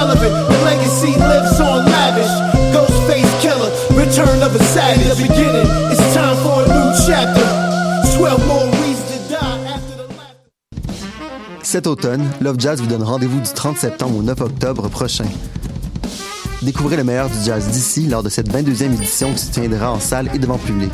[0.00, 2.32] The legacy lives on lavish.
[2.72, 5.06] Ghostface killer, return of a savage.
[5.06, 7.44] The beginning, it's time for a new chapter.
[8.16, 11.62] 12 more reasons to die after the laughter.
[11.62, 15.26] Cet automne, Love Jazz vous donne rendez-vous du 30 septembre au 9 octobre prochain.
[16.62, 20.00] Découvrez le meilleur du jazz d'ici lors de cette 22e édition qui se tiendra en
[20.00, 20.92] salle et devant public.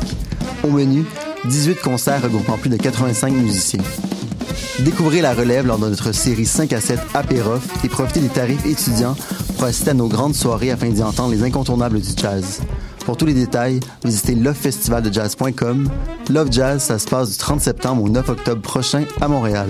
[0.63, 1.05] Au menu,
[1.45, 3.83] 18 concerts regroupant plus de 85 musiciens.
[4.79, 8.63] Découvrez la relève lors de notre série 5 à 7 Apérof et profitez des tarifs
[8.65, 9.15] étudiants
[9.55, 12.61] pour assister à nos grandes soirées afin d'y entendre les incontournables du jazz.
[13.03, 15.89] Pour tous les détails, visitez lovefestivaldejazz.com.
[16.29, 19.69] Love Jazz, ça se passe du 30 septembre au 9 octobre prochain à Montréal.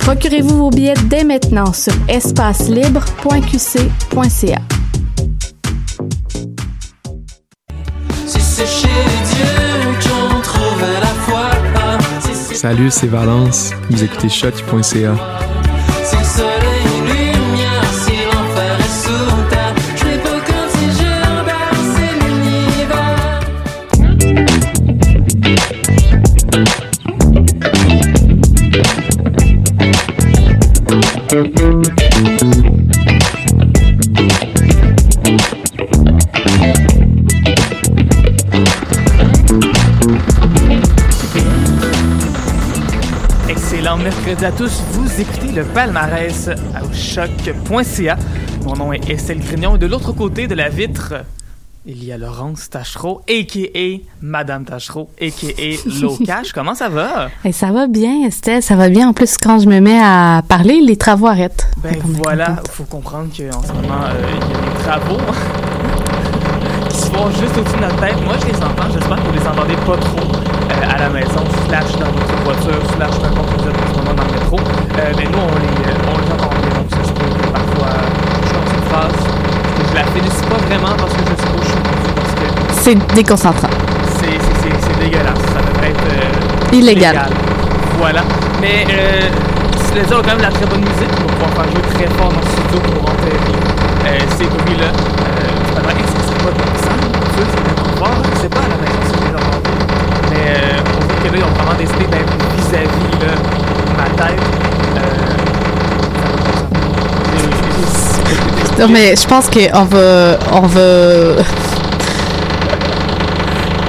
[0.00, 4.58] Procurez-vous vos billets dès maintenant sur espacelibre.qc.ca.
[8.26, 9.46] Si c'est chez Dieu
[10.02, 11.50] qu'on trouve la foi,
[12.20, 13.70] si c'est Salut, c'est Valence.
[13.88, 15.14] Vous écoutez shot.ca.
[44.50, 44.82] à tous.
[44.90, 46.48] Vous écoutez le palmarès
[46.82, 48.16] au choc.ca.
[48.64, 51.14] Mon nom est Estelle Grignon et de l'autre côté de la vitre,
[51.86, 54.00] il y a Laurence Tachereau, a.k.a.
[54.20, 55.88] Madame Tachereau, a.k.a.
[56.00, 56.52] Low Cash.
[56.52, 57.28] Comment ça va?
[57.44, 59.10] Et ça va bien, Estelle, ça va bien.
[59.10, 61.68] En plus, quand je me mets à parler, les travaux arrêtent.
[61.82, 65.20] Ben voilà, il faut comprendre qu'en ce moment, euh, il y a des travaux
[66.88, 68.20] qui se font juste au-dessus de notre tête.
[68.24, 68.90] Moi, je les entends.
[68.92, 72.90] J'espère que vous les entendez pas trop euh, à la maison, slash dans votre voiture,
[72.96, 74.79] slash n'importe où vous êtes en ce moment dans le métro.
[74.98, 76.70] Euh, mais nous, on les, euh, on les entend bien.
[76.76, 77.94] Donc, ça se peut que parfois,
[78.42, 79.12] je chante une phrase
[79.76, 82.34] que je la félicite pas vraiment parce que je sais pas je suis rendu, parce
[82.34, 82.46] que
[82.82, 83.68] C'est déconcentrant.
[84.20, 85.38] c'est, c'est, c'est, c'est dégueulasse.
[85.54, 87.12] Ça devrait être euh, Illégal.
[87.14, 87.30] légal.
[87.98, 88.22] Voilà.
[88.60, 89.28] Mais euh,
[89.88, 91.10] cela dit, on a quand même la très bonne musique.
[91.10, 94.90] Va pouvoir faire jouer très fort dans le studio pour euh, ces bruits-là.
[108.80, 110.38] Non, mais je pense qu'on va.
[110.52, 111.42] On va.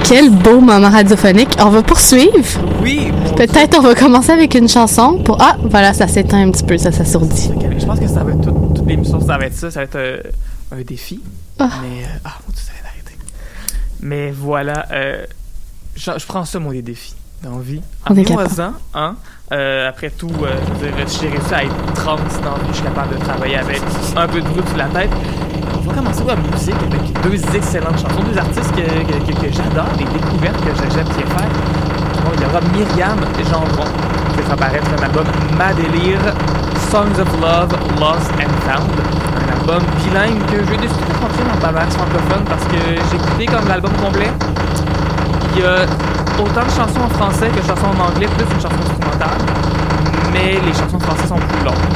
[0.03, 1.55] Quel beau moment radiophonique.
[1.59, 2.59] On va poursuivre.
[2.81, 5.37] Oui, mon Peut-être on va commencer avec une chanson pour.
[5.39, 7.51] Ah, voilà, ça s'éteint un petit peu, ça s'assourdit.
[7.79, 9.83] Je pense que ça va être toute, toute l'émission, ça va être ça, ça va
[9.85, 10.21] être euh,
[10.73, 11.21] un défi.
[11.57, 11.69] Ah.
[11.81, 13.15] Mais euh, ah, mon Dieu, ça va arrêter.
[14.01, 15.25] Mais voilà, euh,
[15.95, 16.81] je, je prends ça moi les
[17.41, 17.81] défis dans la vie.
[18.09, 18.23] On est
[18.93, 19.15] hein.
[19.53, 20.47] Euh, après tout, euh,
[20.79, 23.57] je veux dire, j'ai réussi à être trans dans vie, je suis capable de travailler
[23.57, 23.81] avec
[24.15, 25.09] un peu de bruit sur la tête.
[25.75, 29.51] On va commencer la musique avec deux excellentes chansons, deux artistes que, que, que- que
[29.51, 31.49] j'adore, des découvertes que j'aime bien faire.
[32.23, 33.89] Bon, il y aura Myriam Gendron
[34.35, 35.25] qui fait apparaître un album
[35.57, 36.19] Ma Délire,
[36.89, 38.91] Songs of Love, Lost and Found.
[39.35, 42.77] Un album bilingue que j'ai décidé de rentrer dans francophone parce que
[43.09, 44.31] j'ai écouté comme l'album complet.
[45.55, 45.85] Il y a
[46.43, 49.37] autant de chansons en français que de chansons en anglais, plus une chanson instrumentale.
[50.33, 51.89] Mais les chansons en français sont plus longues.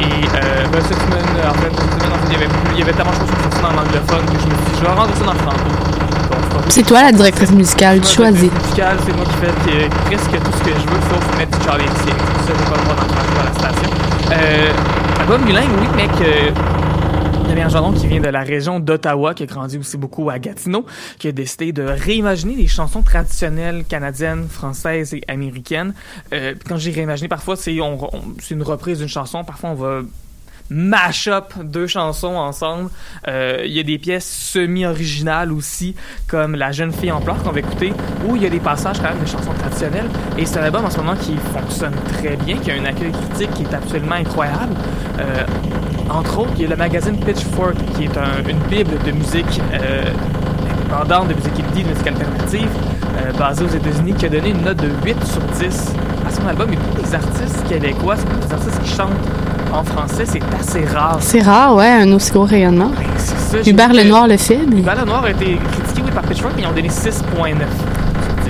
[0.00, 2.78] Et euh, ben, cette semaine, en fait, cette semaine, en fait, il y avait, il
[2.78, 4.82] y avait tellement de choses qui sorties dans l'anglophone que je me suis dit, je
[4.86, 5.68] vais rendre ça dans le franco.
[6.68, 8.50] C'est toi la directrice musicale, tu choisis.
[8.52, 11.58] le musical, c'est moi qui fais que- presque tout ce que je veux, sauf mettre
[11.58, 11.84] du Charlie.
[11.86, 13.90] Tout ça, j'ai pas le droit d'en faire à la station.
[14.30, 16.52] Euh, album bilingue, oui, mais que.
[17.50, 20.86] Un gendron qui vient de la région d'Ottawa, qui a grandi aussi beaucoup à Gatineau,
[21.18, 25.92] qui a décidé de réimaginer des chansons traditionnelles canadiennes, françaises et américaines.
[26.32, 29.44] Euh, quand j'ai réimaginé, parfois, c'est une reprise d'une chanson.
[29.44, 30.02] Parfois, on va
[30.70, 32.90] mash up deux chansons ensemble.
[33.26, 35.94] Euh, Il y a des pièces semi-originales aussi,
[36.26, 37.92] comme La jeune fille en pleurs qu'on va écouter,
[38.26, 40.08] où il y a des passages quand même de chansons traditionnelles.
[40.36, 43.12] Et c'est un album en ce moment qui fonctionne très bien, qui a un accueil
[43.12, 44.74] critique qui est absolument incroyable.
[45.20, 45.44] Euh,
[46.10, 49.60] entre autres, il y a le magazine Pitchfork, qui est un- une bible de musique
[49.74, 50.04] euh,
[50.70, 52.68] indépendante, de musique indie, de musique alternative,
[53.18, 55.92] euh, basée aux États-Unis, qui a donné une note de 8 sur 10
[56.26, 56.72] à son album.
[56.72, 59.10] Et tous les artistes québécois, c'est les artistes qui chantent
[59.72, 61.18] en français, c'est assez rare.
[61.20, 62.90] C'est rare, ouais, un aussi gros rayonnement.
[63.16, 66.22] C'est ça, Hubert que Lenoir le fait, mais Hubert Lenoir a été critiqué oui, par
[66.22, 67.24] Pitchfork, mais ils ont donné 6.9 sur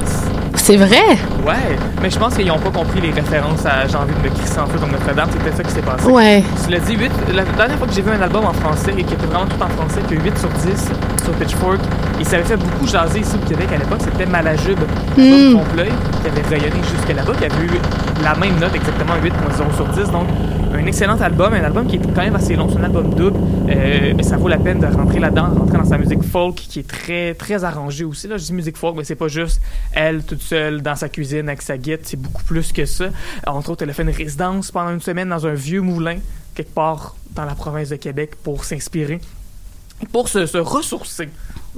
[0.02, 0.28] 10.
[0.54, 1.18] c'est vrai?
[1.46, 4.34] Ouais, mais je pense qu'ils n'ont pas compris les références à J'ai envie de me
[4.34, 5.28] crisser en feu comme Notre-Dame.
[5.30, 6.06] Peut-être ça qui s'est passé.
[6.08, 6.42] Ouais.
[6.64, 9.02] Tu l'as dit, 8, la dernière fois que j'ai vu un album en français et
[9.04, 10.90] qui était vraiment tout en français, puis 8 sur 10
[11.24, 11.80] sur Pitchfork,
[12.20, 14.80] et ça avait fait beaucoup jaser ici au Québec à l'époque, c'était Malajube,
[15.16, 15.52] mm.
[15.52, 15.92] Trompe-l'œil,
[16.22, 17.70] qui avait rayonné jusqu'à là-bas, qui avait eu
[18.22, 20.10] la même note, exactement 8.0 sur 10.
[20.10, 20.26] Donc,
[20.74, 23.38] un excellent album, un album qui est quand même assez long, c'est un album double,
[23.70, 26.80] euh, mais ça vaut la peine de rentrer là-dedans, rentrer dans sa musique folk qui
[26.80, 28.28] est très, très arrangée aussi.
[28.28, 29.60] Là, je dis musique folk, mais c'est pas juste
[29.92, 33.06] elle toute seule dans sa cuisine avec sa guitare, c'est beaucoup plus que ça.
[33.46, 36.16] Entre autres, elle a fait une résidence pendant une semaine dans un vieux moulin
[36.54, 39.20] quelque part dans la province de Québec pour s'inspirer
[40.12, 41.28] pour se, se ressourcer.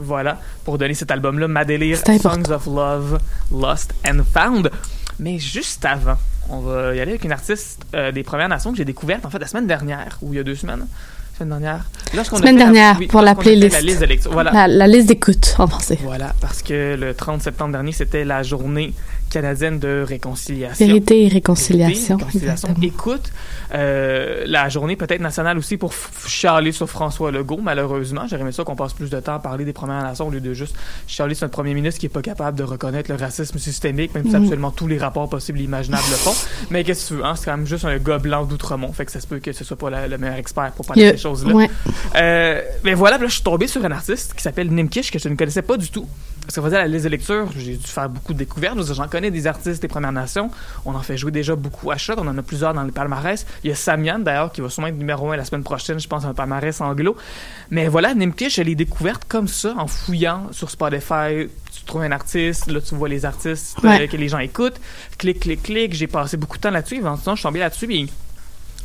[0.03, 1.99] Voilà, pour donner cet album-là, Ma Délire.
[1.99, 3.19] Songs of Love,
[3.53, 4.71] Lost and Found.
[5.19, 6.17] Mais juste avant,
[6.49, 9.31] on va y aller avec une artiste euh, des Premières Nations que j'ai découverte en
[9.31, 10.87] fait la semaine dernière, ou il y a deux semaines.
[10.89, 11.85] La semaine dernière.
[12.15, 13.81] Lorsqu'on Semaine fait la- dernière, oui, pour la playlist.
[13.83, 14.29] Liste.
[14.31, 14.67] Voilà.
[14.69, 15.99] La liste d'écoute en français.
[16.03, 18.95] Voilà, parce que le 30 septembre dernier, c'était la journée
[19.31, 20.87] canadienne de réconciliation.
[20.87, 22.17] Vérité et réconciliation.
[22.17, 22.69] Vérité, réconciliation.
[22.69, 22.87] Exactement.
[22.87, 23.33] Écoute,
[23.75, 25.93] euh, la journée peut-être nationale aussi pour
[26.27, 28.23] chialer sur François Legault, malheureusement.
[28.29, 30.41] J'aurais aimé ça qu'on passe plus de temps à parler des Premières Nations au lieu
[30.41, 30.75] de juste
[31.07, 34.25] chialer sur notre premier ministre qui est pas capable de reconnaître le racisme systémique, même
[34.25, 34.43] si Mhm.
[34.43, 36.35] absolument tous les rapports possibles et imaginables le font.
[36.71, 37.35] Mais qu'est-ce que tu veux, hein?
[37.37, 39.65] C'est quand même juste un gars blanc d'Outremont, fait que ça se peut que ce
[39.65, 41.55] soit pas la- le meilleur expert pour parler de ces choses-là.
[41.55, 41.71] ouais.
[42.17, 45.29] Euh, mais voilà, là, je suis tombé sur un artiste qui s'appelle Nimkish, que je
[45.29, 46.07] ne connaissais pas du tout.
[46.41, 48.77] Parce que faisait la liste de lecture, j'ai dû faire beaucoup de découvertes.
[48.95, 50.51] J'en connais des artistes des Premières Nations.
[50.87, 52.17] On en fait jouer déjà beaucoup à choc.
[52.19, 53.45] On en a plusieurs dans le palmarès.
[53.65, 56.09] Il y a Samian, d'ailleurs, qui va sûrement être numéro un la semaine prochaine, je
[56.09, 57.17] pense, un palmarès anglo.
[57.71, 61.49] Mais voilà, Nimkish, je l'ai découverte comme ça, en fouillant sur Spotify.
[61.77, 64.09] Tu trouves un artiste, là, tu vois les artistes euh, Ouais.
[64.09, 64.81] que les gens écoutent.
[65.19, 65.93] Clic, clic, clic.
[65.95, 66.97] J'ai passé beaucoup de temps là-dessus.
[66.97, 68.09] Éventuellement, je suis tombé là-dessus.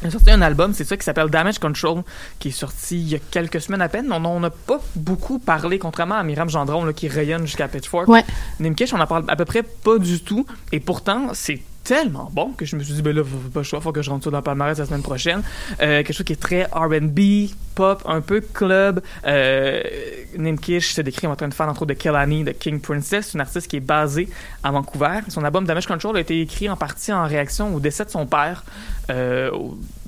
[0.03, 2.03] A sorti un album, c'est ça qui s'appelle Damage Control,
[2.39, 4.12] qui est sorti il y a quelques semaines à peine.
[4.12, 8.07] On n'en a pas beaucoup parlé, contrairement à Myriam Gendron, là, qui rayonne jusqu'à Pitchfork.
[8.07, 8.24] Ouais.
[8.59, 10.45] Nimkish, on en parle à peu près pas du tout.
[10.71, 13.63] Et pourtant, c'est tellement bon que je me suis dit, ben là, faut pas le
[13.63, 15.41] choix, faut que je rentre ça dans le palmarès la semaine prochaine.
[15.81, 19.01] Euh, quelque chose qui est très R&B, pop, un peu club.
[19.25, 19.81] Euh,
[20.37, 23.41] Nimkish se décrit en train de faire entre autres de Kelani, de King Princess, une
[23.41, 24.27] artiste qui est basée
[24.63, 25.19] à Vancouver.
[25.29, 28.25] Son album Damage Control a été écrit en partie en réaction au décès de son
[28.25, 28.63] père
[29.11, 29.51] euh,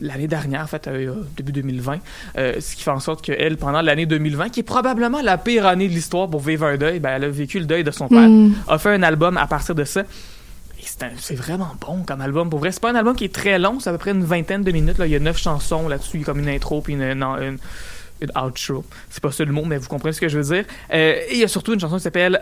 [0.01, 1.99] l'année dernière, en fait, euh, début 2020.
[2.37, 5.67] Euh, ce qui fait en sorte qu'elle, pendant l'année 2020, qui est probablement la pire
[5.67, 8.07] année de l'histoire pour vivre un deuil, ben, elle a vécu le deuil de son
[8.07, 8.53] père, Mm.
[8.67, 10.03] a fait un album à partir de ça.
[11.17, 12.49] C'est vraiment bon comme album.
[12.49, 14.23] Pour vrai, c'est pas un album qui est très long, c'est à peu près une
[14.23, 14.97] vingtaine de minutes.
[14.97, 15.05] Là.
[15.05, 17.57] Il y a neuf chansons là-dessus, comme une intro puis une, une, une-
[18.19, 18.83] une outro.
[19.11, 20.65] C'est pas ça le mot, mais vous comprenez ce que je veux dire.
[20.91, 22.41] Euh, et il y a surtout une chanson qui s'appelle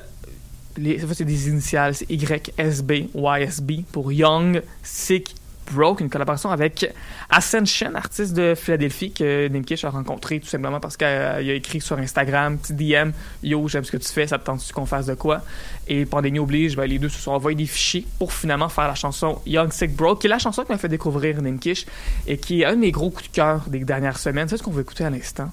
[0.78, 5.36] les, c'est des initiales, c'est YSB, YSB pour Young, Sick,
[5.72, 6.92] Broke, une collaboration avec
[7.30, 11.98] Ascension, artiste de Philadelphie que Nimkish a rencontré tout simplement parce qu'il a écrit sur
[11.98, 13.12] Instagram, petit DM,
[13.44, 15.42] Yo, j'aime ce que tu fais, ça te tente-tu qu'on fasse de quoi?
[15.88, 18.96] Et pandémie oblige, ben, les deux se sont envoyés des fichiers pour finalement faire la
[18.96, 21.86] chanson Young, Sick, Broke, qui est la chanson qui m'a fait découvrir Nimkish
[22.28, 24.48] et qui est un de mes gros coups de cœur des dernières semaines.
[24.48, 25.50] C'est ce qu'on va écouter à l'instant?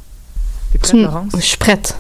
[0.73, 1.33] T'es prête, Tu- Laurence?
[1.35, 1.97] Je suis prête.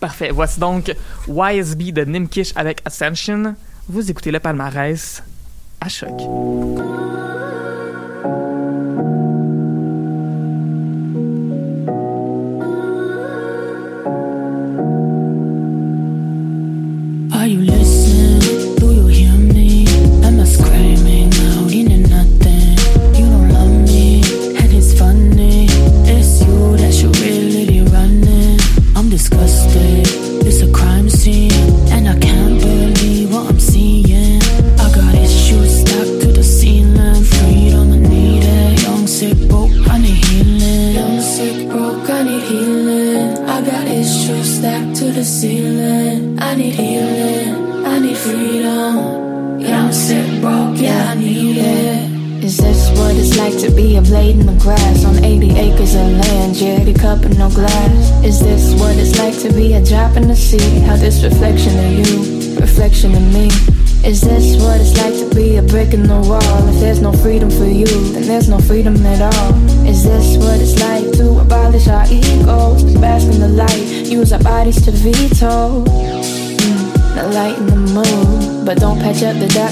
[0.00, 0.30] Parfait.
[0.30, 0.94] Voici donc
[1.28, 3.54] YSB de Nimkish avec Ascension.
[3.88, 5.22] Vous écoutez le palmarès
[5.80, 6.10] à choc.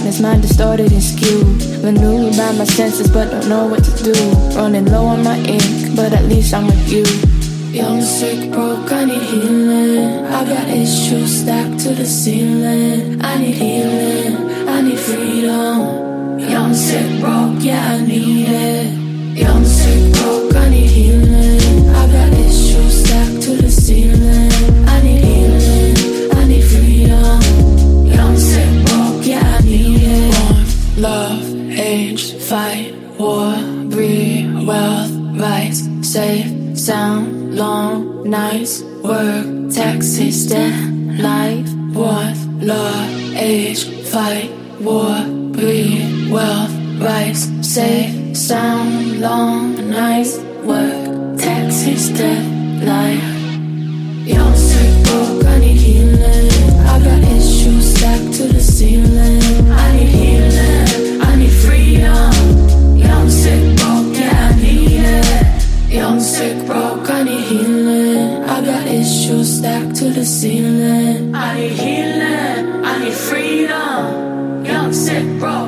[0.05, 1.63] Darkness, mind distorted and skewed.
[1.83, 4.13] Renewed by my senses, but don't know what to do.
[4.55, 7.05] Running low on my ink, but at least I'm with you.
[7.73, 10.27] Young, sick, broke, I need healing.
[10.27, 13.23] I got issues stacked to the ceiling.
[13.25, 16.39] I need healing, I need freedom.
[16.39, 19.39] Young, sick, broke, yeah, I need it.
[19.39, 21.89] Young, sick, broke, I need healing.
[21.89, 24.87] I got issues stacked to the ceiling.
[24.87, 25.24] I need
[39.35, 44.51] work, taxes, death, life, worth, law, age, fight,
[44.81, 45.17] war,
[45.53, 50.39] breed, wealth, rights, safe, sound, long nights,
[50.71, 52.47] work, taxes, death,
[52.83, 53.25] life.
[54.27, 56.51] Young, sick, broke, I need healing.
[56.93, 59.43] I got issues stacked to the ceiling.
[59.71, 62.97] I need healing, I need freedom.
[62.97, 65.93] Young, sick, broke, yeah, I need it.
[65.93, 67.74] Young, sick, broke, I need healing.
[69.25, 71.35] Issues stacked to the ceiling.
[71.35, 74.67] I need healing, I need freedom.
[74.67, 75.64] Young, sick, broke,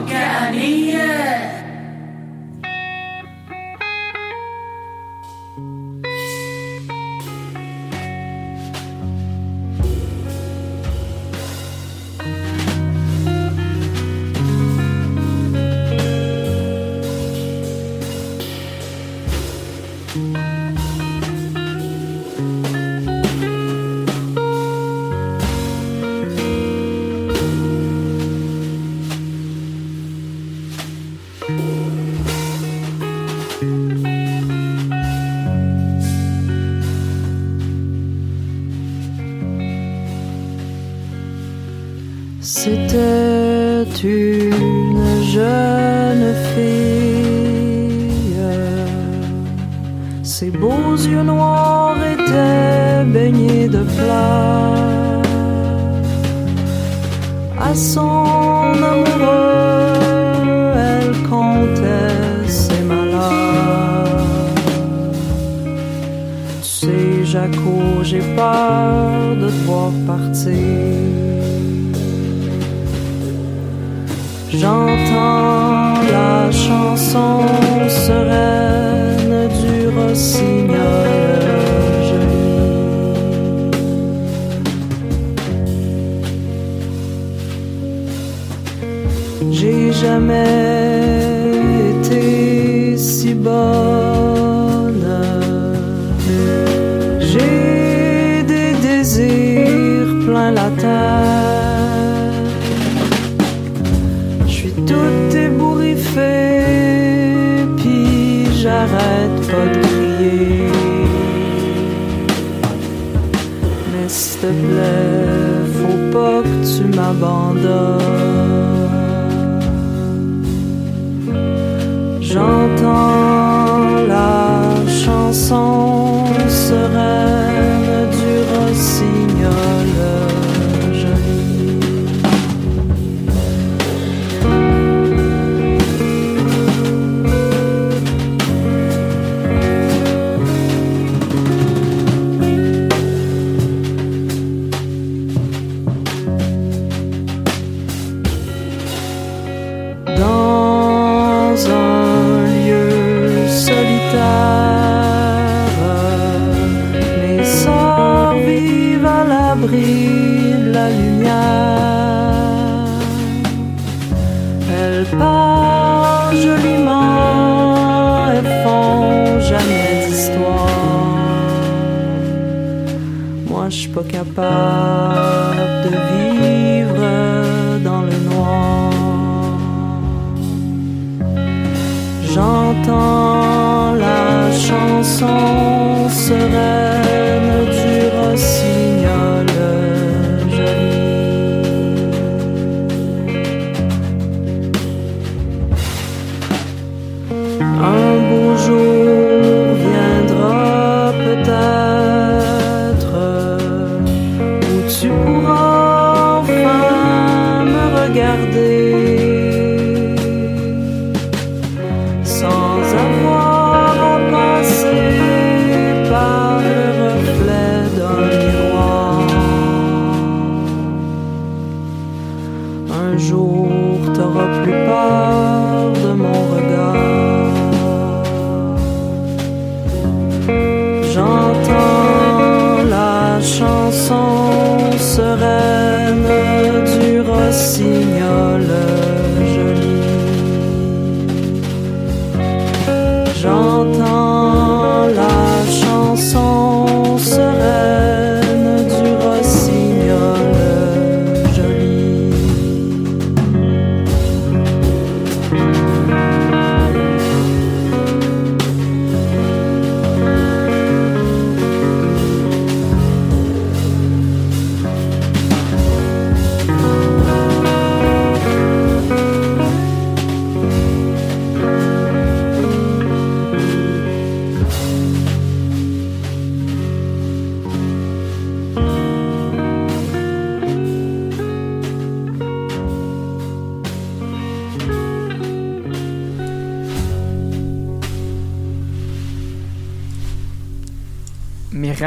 [76.56, 77.65] la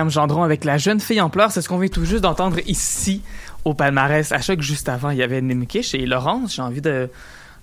[0.09, 1.51] Myriam Gendron avec La jeune fille en pleurs.
[1.51, 3.21] C'est ce qu'on vient tout juste d'entendre ici
[3.65, 4.31] au palmarès.
[4.31, 6.55] À choc, juste avant, il y avait Nimkish et Laurence.
[6.55, 6.81] J'ai envie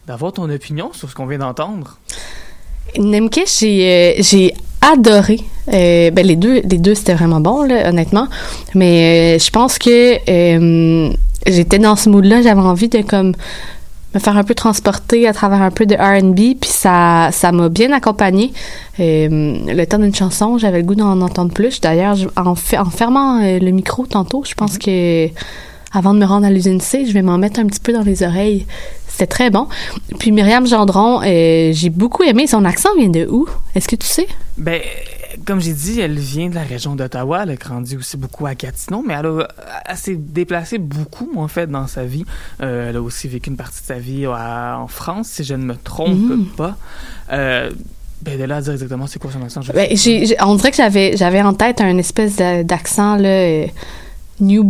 [0.07, 1.99] d'avoir ton opinion sur ce qu'on vient d'entendre.
[2.99, 5.41] Nemkesh, j'ai euh, j'ai adoré.
[5.73, 8.29] Euh, ben les deux, les deux c'était vraiment bon honnêtement.
[8.75, 10.19] Mais euh, je pense que
[11.47, 12.43] j'étais dans ce mood-là.
[12.43, 13.35] J'avais envie de comme
[14.17, 17.69] me faire un peu transporter à travers un peu de R&B, puis ça, ça m'a
[17.69, 18.53] bien accompagné.
[18.99, 19.29] Euh,
[19.67, 21.83] le temps d'une chanson, j'avais le goût d'en entendre plus.
[21.83, 25.29] D'ailleurs, en, fermant euh, le micro tantôt, je pense que
[25.93, 28.03] avant de me rendre à l'usine C, je vais m'en mettre un petit peu dans
[28.03, 28.67] les oreilles.
[29.07, 29.69] C'était très bon.
[30.19, 32.47] Puis Myriam Gendron, euh, j'ai beaucoup aimé.
[32.47, 33.47] Son accent vient de où?
[33.75, 34.27] Est-ce que tu sais?
[34.57, 34.81] Ben,
[35.45, 37.41] comme j'ai dit, elle vient de la région d'Ottawa.
[37.43, 39.49] Elle a grandi aussi beaucoup à Gatineau, mais elle, a,
[39.87, 42.25] elle s'est déplacée beaucoup, en fait, dans sa vie.
[42.63, 45.55] Euh, elle a aussi vécu une partie de sa vie à- en France, si je
[45.55, 46.47] ne me trompe Mhm.
[46.57, 46.77] pas.
[47.33, 47.71] Euh,
[48.23, 49.89] ben, de là à dire exactement c'est quoi son accent, je Ben,
[50.47, 53.67] on dirait que j'avais, j'avais en tête un espèce d'accent, là, euh,
[54.41, 54.69] New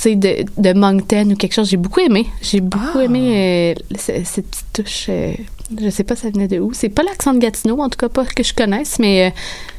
[0.00, 1.70] sais, de, de Moncton ou quelque chose.
[1.70, 2.26] J'ai beaucoup aimé.
[2.42, 3.04] J'ai beaucoup Ah.
[3.04, 5.10] aimé ce- cette petite touche.
[5.80, 6.72] je sais pas ça venait de où.
[6.74, 9.30] C'est pas l'accent de Gatineau, en tout cas pas que je connaisse, mais euh,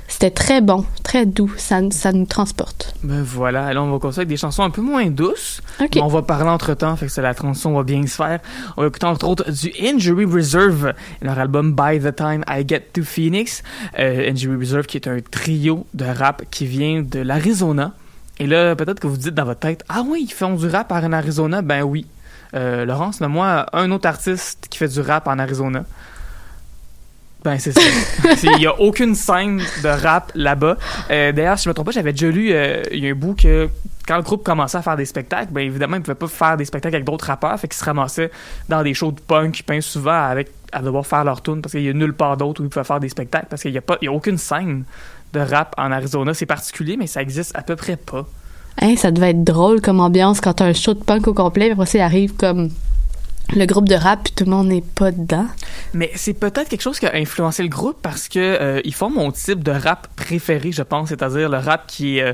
[0.08, 1.52] c'était très bon, très doux.
[1.58, 2.96] Ça, ça nous transporte.
[3.04, 5.62] Ben voilà, là on va continuer avec des chansons un peu moins douces.
[5.80, 8.40] Mais on va parler entre temps, fait que c'est la transition va bien se faire.
[8.78, 12.88] On va écouter entre autres du Injury Reserve, leur album By the Time I Get
[12.94, 13.64] to Phoenix.
[14.00, 17.94] Euh, Injury Reserve qui est un trio de rap qui vient de l'Arizona.
[18.40, 20.92] Et là, peut-être que vous dites dans votre tête, ah oui, ils font du rap
[20.92, 21.62] en Arizona.
[21.62, 22.06] Ben oui.
[22.54, 25.84] Euh, Laurence, moi un autre artiste qui fait du rap en Arizona.
[27.48, 27.80] Ben, c'est ça.
[28.44, 30.76] Il n'y a aucune scène de rap là-bas.
[31.10, 33.16] Euh, D'ailleurs, si je me trompe pas, j'avais déjà lu, euh, il y a un
[33.16, 33.70] bout que
[34.06, 36.58] quand le groupe commençait à faire des spectacles, ben évidemment, ils ne pouvaient pas faire
[36.58, 38.32] des spectacles avec d'autres rappeurs, fait qu'ils se ramassaient
[38.68, 41.84] dans des shows de punk, bien souvent avec, à devoir faire leur tune parce qu'il
[41.84, 43.82] y a nulle part d'autre où ils pouvaient faire des spectacles parce qu'il n'y a,
[43.82, 44.84] pas- il y a aucune scène
[45.32, 46.34] de rap en Arizona.
[46.34, 48.26] C'est particulier, mais ça existe à peu près pas.
[48.82, 51.66] Hein, ça devait être drôle comme ambiance quand t'as un show de punk au complet,
[51.68, 52.70] puis après ça, il arrive comme
[53.56, 55.48] le groupe de rap, tout le monde n'est pas dedans.
[55.94, 59.10] Mais c'est peut-être quelque chose qui a influencé le groupe parce que euh, ils font
[59.10, 62.34] mon type de rap préféré, je pense, c'est-à-dire le rap qui euh,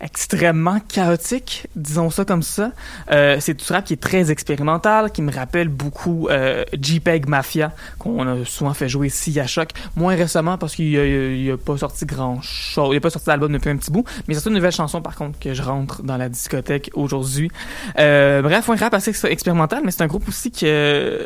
[0.00, 2.72] extrêmement chaotique, disons ça comme ça.
[3.10, 7.72] Euh, c'est du rap qui est très expérimental, qui me rappelle beaucoup euh, JPEG Mafia,
[7.98, 9.70] qu'on a souvent fait jouer ici à Choc.
[9.96, 13.76] Moins récemment parce qu'il n'a pas sorti grand-chose, il n'a pas sorti d'album depuis un
[13.76, 16.90] petit bout, mais c'est une nouvelle chanson par contre que je rentre dans la discothèque
[16.94, 17.50] aujourd'hui.
[17.98, 21.24] Euh, bref, un rap assez ex- expérimental, mais c'est un groupe aussi qui, euh,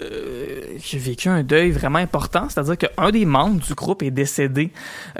[0.80, 4.70] qui a vécu un deuil vraiment important, c'est-à-dire qu'un des membres du groupe est décédé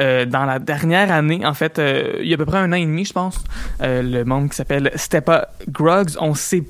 [0.01, 2.73] euh, dans la dernière année, en fait, euh, il y a à peu près un
[2.73, 3.38] an et demi, je pense.
[3.83, 6.65] Euh, le membre qui s'appelle Stepa Gruggs, on sait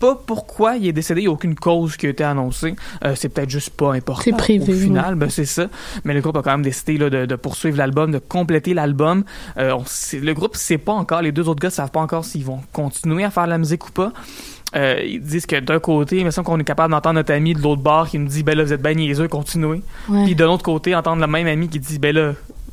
[0.00, 2.74] pas pourquoi il est décédé, il n'y a aucune cause qui a été annoncée.
[3.04, 4.22] Euh, c'est peut-être juste pas important.
[4.24, 5.68] C'est privé, Au final, ben, c'est ça.
[6.04, 9.22] Mais le groupe a quand même décidé là, de, de poursuivre l'album, de compléter l'album.
[9.56, 12.24] Euh, on sait- le groupe sait pas encore, les deux autres gars savent pas encore
[12.24, 14.12] s'ils vont continuer à faire de la musique ou pas.
[14.74, 17.54] Euh, ils disent que d'un côté, il me semble qu'on est capable d'entendre notre ami
[17.54, 19.80] de l'autre bord qui nous dit ben là vous êtes bien niaiseux, continuez.
[20.08, 20.24] Ouais.
[20.24, 22.32] Puis de l'autre côté, entendre le même ami qui dit ben là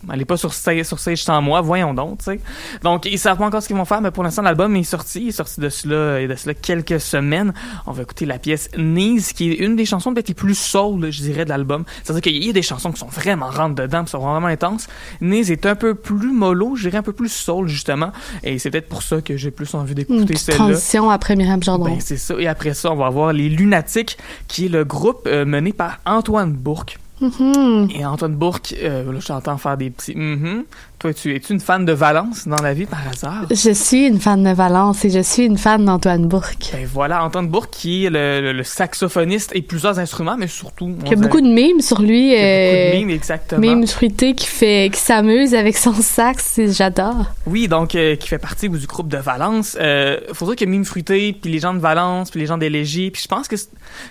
[0.09, 2.39] allez pas sur stage, sur stage sans moi, voyons donc, tu sais.
[2.83, 5.21] Donc ils savent pas encore ce qu'ils vont faire, mais pour l'instant l'album est sorti,
[5.21, 7.53] il est sorti de cela, de cela quelques semaines.
[7.85, 11.11] On va écouter la pièce Knees, qui est une des chansons peut-être les plus soul,
[11.11, 11.83] je dirais, de l'album.
[12.03, 14.87] C'est-à-dire qu'il y a des chansons qui sont vraiment rentre dedans, qui sont vraiment intenses.
[15.19, 18.11] Knees est un peu plus mollo, je dirais un peu plus soul justement,
[18.43, 20.65] et c'est peut-être pour ça que j'ai plus envie d'écouter celle-là.
[20.65, 21.85] transition après Myriam Gendron.
[21.85, 22.35] Ben, c'est ça.
[22.39, 25.99] Et après ça, on va avoir les Lunatiques, qui est le groupe euh, mené par
[26.05, 26.97] Antoine Bourque.
[27.21, 27.89] Mhm.
[27.91, 30.65] Et Antoine Bourque, euh, là, je t'entends faire des petits mhm.
[31.01, 33.45] Toi, tu, es-tu une fan de Valence dans la vie par hasard?
[33.49, 36.69] Je suis une fan de Valence et je suis une fan d'Antoine Bourque.
[36.73, 40.95] Ben voilà, Antoine Bourque qui est le, le- le saxophoniste et plusieurs instruments, mais surtout...
[41.03, 42.27] Il y a beaucoup de mimes sur lui.
[42.27, 43.61] Il y a beaucoup de euh, mimes, exactement.
[43.61, 46.59] mimes fruités qui fait, qui s'amuse avec son sax.
[46.67, 47.25] J'adore.
[47.47, 49.75] Oui, donc euh, qui fait partie du groupe de Valence.
[49.81, 52.69] Euh, faut dire que Mime Fruité, puis les gens de Valence, puis les gens des
[52.69, 53.55] Légies, puis je pense que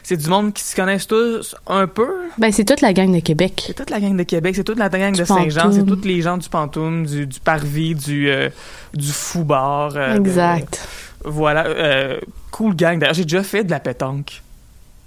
[0.03, 2.09] c'est- du monde qui se connaissent tous un peu.
[2.37, 3.63] Ben, c'est toute la gang de Québec.
[3.69, 6.05] C'est toute la gang de Québec, c'est toute la gang Du de Saint-Jean, c'est tous
[6.05, 6.49] les gens du
[6.89, 8.49] Du, du Parvis, du, euh,
[8.95, 9.93] du Foubar.
[9.97, 10.89] euh, de- Exact.
[11.25, 12.19] voilà, euh,
[12.51, 12.99] cool gang.
[12.99, 14.43] D'ailleurs, j'ai déjà fait de la pétanque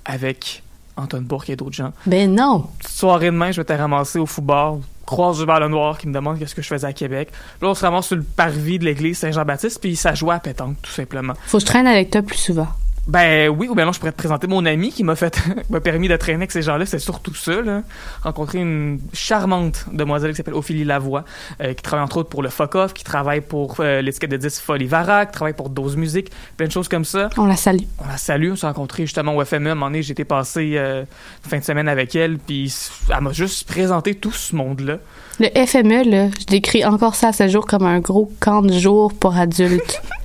[0.05, 0.61] avec
[0.97, 1.91] Antoine Bourque et d'autres gens.
[2.05, 2.67] Ben non.
[2.87, 6.55] Soirée demain, je m'étais ramassé au Foubar, croise du le noir qui me demande qu'est-ce
[6.55, 7.29] que je faisais à Québec.
[7.61, 10.77] Là, on se ramasse sur le parvis de l'église Saint-Jean-Baptiste, puis ça jouait à pétanque,
[10.81, 11.33] tout simplement.
[11.47, 12.67] Faut que je traîne avec toi plus souvent.
[13.05, 15.81] Ben oui, ou bien non, je pourrais te présenter mon ami qui m'a fait m'a
[15.81, 16.85] permis de traîner avec ces gens-là.
[16.85, 17.81] C'est surtout ça, là.
[18.23, 21.25] Rencontrer une charmante demoiselle qui s'appelle Ophélie Lavoie,
[21.61, 24.37] euh, qui travaille entre autres pour le Fuck Off, qui travaille pour euh, l'étiquette de
[24.37, 27.29] 10 Folivara, qui travaille pour Dose Musique, plein de choses comme ça.
[27.37, 27.83] On la salue.
[27.99, 29.67] On la salue, on s'est rencontrés justement au FME.
[29.67, 31.03] À un moment donné, j'étais passé euh,
[31.43, 32.73] une fin de semaine avec elle, puis
[33.09, 34.99] elle m'a juste présenté tout ce monde-là.
[35.39, 38.77] Le FME, là, je décris encore ça à ce jour comme un gros camp de
[38.77, 40.01] jour pour adultes.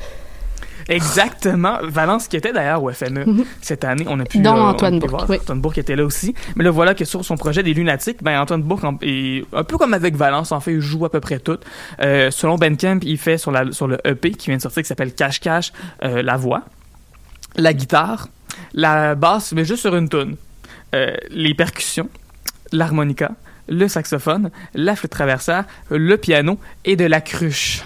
[0.89, 1.79] Exactement.
[1.83, 4.05] Valence qui était d'ailleurs au FME cette année.
[4.09, 5.31] On a pu Dont euh, Antoine Bourque, voir.
[5.31, 5.39] oui.
[5.41, 6.35] Antoine Bourque était là aussi.
[6.57, 9.77] Mais là, voilà que sur son projet des Lunatiques, ben, Antoine Bourque, est, un peu
[9.77, 11.59] comme avec Valence, en fait, il joue à peu près tout.
[12.01, 14.83] Euh, selon Ben Kemp, il fait sur, la, sur le EP qui vient de sortir,
[14.83, 15.73] qui s'appelle Cache Cache,
[16.03, 16.63] euh, la voix,
[17.57, 18.29] la guitare,
[18.75, 20.37] la basse, mais juste sur une tune,
[20.95, 22.09] euh, les percussions,
[22.73, 23.33] l'harmonica,
[23.69, 27.85] le saxophone, la flûte traversière, le piano et de la cruche.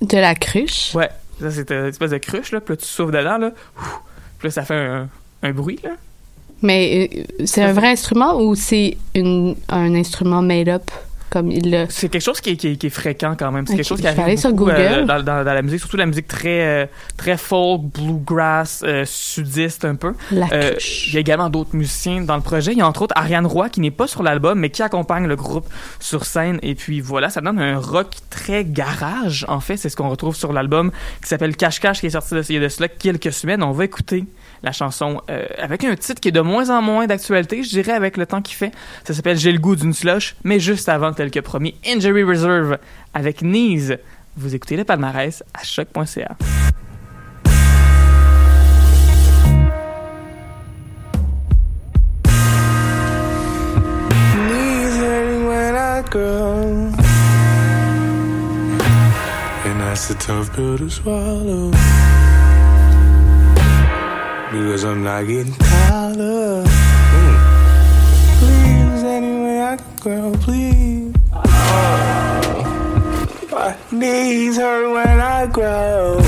[0.00, 0.92] De la cruche?
[0.94, 1.08] Ouais,
[1.50, 3.52] c'est une espèce de cruche, là, puis là tu souffles dedans, là,
[4.38, 4.74] puis là ça fait
[5.42, 5.90] un, bruit, là.
[6.62, 10.90] Mais euh, c'est un vrai instrument ou c'est un instrument made up?
[11.32, 11.86] Comme il l'a?
[11.88, 13.66] C'est quelque chose qui est, qui est- qui est fréquent quand même.
[13.66, 14.80] C'est quelque chose qui arrive sur beaucoup, Google.
[14.80, 19.04] euh, dans, dans- dans la musique, surtout la musique très, euh, très folk, bluegrass, euh,
[19.06, 20.12] sudiste un peu.
[20.52, 20.74] Euh.
[21.08, 22.72] Il y a également d'autres musiciens dans le projet.
[22.72, 25.26] Il y a entre autres Ariane Roy qui n'est pas sur l'album mais qui accompagne
[25.26, 25.66] le groupe
[26.00, 26.58] sur scène.
[26.62, 29.44] Et puis voilà, ça donne un rock très garage.
[29.48, 30.90] En fait, c'est ce qu'on retrouve sur l'album
[31.22, 33.62] qui s'appelle Cache Cache qui est sorti de, il y a de cela quelques semaines.
[33.62, 34.24] On va écouter
[34.62, 37.92] la chanson euh, avec un titre qui est de moins en moins d'actualité, je dirais,
[37.92, 38.72] avec le temps qu'il fait.
[39.04, 42.78] Ça s'appelle J'ai le goût d'une slush, mais juste avant, tel que promis, Injury Reserve
[43.14, 43.98] avec Knees.
[44.36, 46.36] Vous écoutez le palmarès à choc.ca.
[59.64, 61.70] And that's a tough pill to swallow.
[64.52, 66.62] Because I'm not getting taller.
[66.62, 67.36] Mm.
[68.38, 71.14] Please, any way I can grow, please.
[73.50, 76.18] My knees hurt when I grow.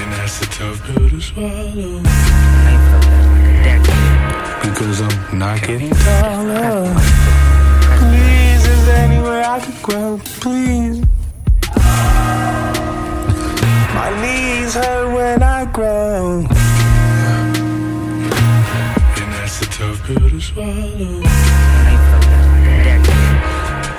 [0.00, 2.02] And that's a tough pill to swallow.
[4.60, 6.94] Because I'm not getting taller.
[8.00, 10.20] Please, is there any I can grow?
[10.40, 11.03] Please.
[13.94, 16.40] My knees hurt when I grow.
[19.20, 21.22] And that's a tough pill to swallow.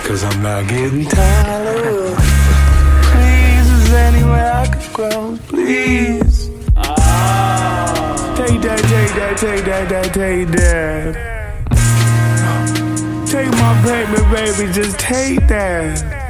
[0.04, 2.16] Cause I'm not getting taller.
[3.10, 5.38] Please, is there any way I can grow?
[5.48, 6.50] Please.
[8.36, 11.16] Take that, take that, take that, that, take that.
[13.26, 16.25] Take my baby, baby, just take that.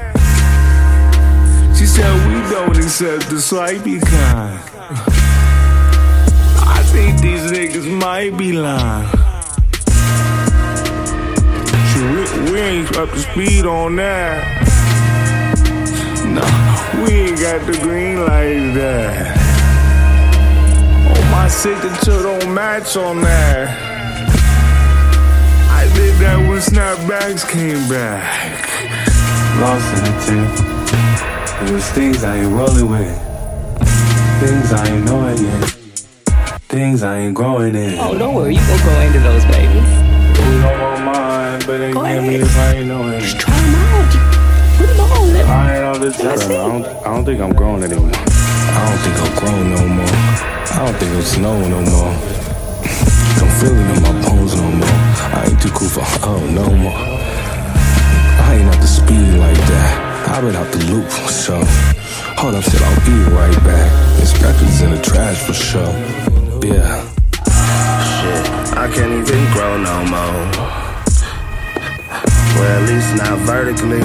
[1.78, 4.60] She said we don't accept the swipey kind.
[6.68, 9.10] I think these niggas might be lying.
[11.96, 14.44] We, we ain't up to speed on that.
[16.26, 19.38] No, we ain't got the green like that.
[21.10, 23.68] Oh, my signature don't match on that.
[25.72, 28.70] I did that when snapbacks came back.
[29.60, 30.76] Lost in the tip.
[31.62, 33.16] There's things I ain't rolling with.
[34.40, 35.70] Things I ain't knowing yet.
[36.68, 37.98] Things I ain't growing in.
[37.98, 39.88] Oh, don't worry, you gonna grow into those babies.
[40.38, 43.20] We don't want mine, but they give me if I ain't knowing.
[43.22, 44.78] Just try them out.
[44.78, 45.34] Put them on.
[45.34, 46.40] Let I ain't all this time.
[46.40, 48.12] I don't, I don't think I'm grown anymore.
[48.14, 50.06] I don't think I'm grown no more.
[50.06, 52.14] I don't think it's snow no more.
[53.42, 55.00] I'm feeling in my bones no more.
[55.34, 57.00] I ain't too cool for oh no more.
[58.44, 60.05] I ain't out the speed like that.
[60.28, 61.66] I've been out the loop for sure.
[62.42, 63.90] Hold up, said I'll be right back.
[64.20, 65.94] This record's in the trash for sure.
[66.66, 67.02] Yeah.
[67.46, 68.44] Shit,
[68.76, 70.46] I can't even grow no more.
[72.58, 74.04] Well, at least not vertically.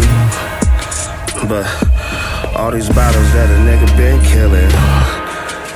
[1.48, 1.66] But
[2.54, 4.70] all these bottles that a nigga been killing.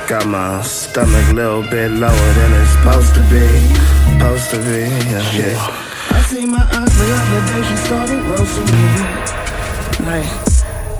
[0.07, 3.45] Got my stomach a little bit lower than it's supposed to be.
[4.13, 5.25] Supposed to be, yeah.
[5.33, 5.85] yeah.
[6.11, 9.44] I see my aunt the other day, she started roasting me.
[10.03, 10.27] Like,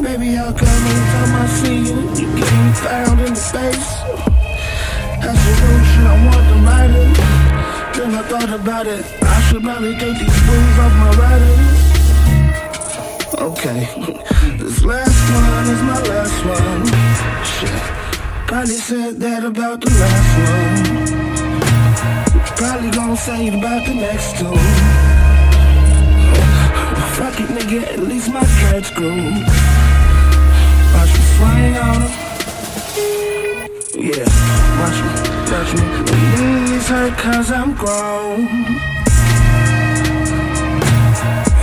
[0.02, 3.90] baby, how come every time I see you, you get me found in the face?
[5.20, 6.56] That's the real I want to
[7.02, 7.12] it.
[7.98, 11.96] Then I thought about it, I should probably take these blues off my writings.
[13.38, 13.82] Okay,
[14.58, 16.86] this last one is my last one.
[17.44, 17.82] Shit,
[18.48, 21.06] probably said that about the last one.
[22.56, 24.95] Probably gonna say it about the next two.
[27.18, 29.32] Fuck it, nigga, at least my cat's grew.
[30.94, 32.02] Watch me swing on.
[33.96, 34.28] Yeah.
[34.80, 35.10] Watch me,
[35.50, 36.06] touch me
[36.86, 38.48] knees hurt cause I'm grown.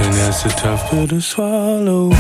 [0.03, 2.11] And that's a tough pill to swallow.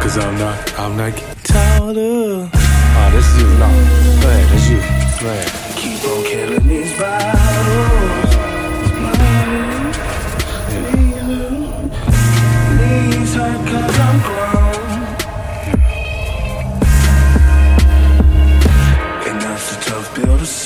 [0.00, 2.50] Cause I'm not, I'm not getting tired of.
[2.54, 3.48] Oh, this is you.
[3.62, 3.68] No.
[4.22, 4.80] Go ahead, that's you.
[5.20, 5.76] Go ahead.
[5.76, 7.41] Keep on killing these bottles.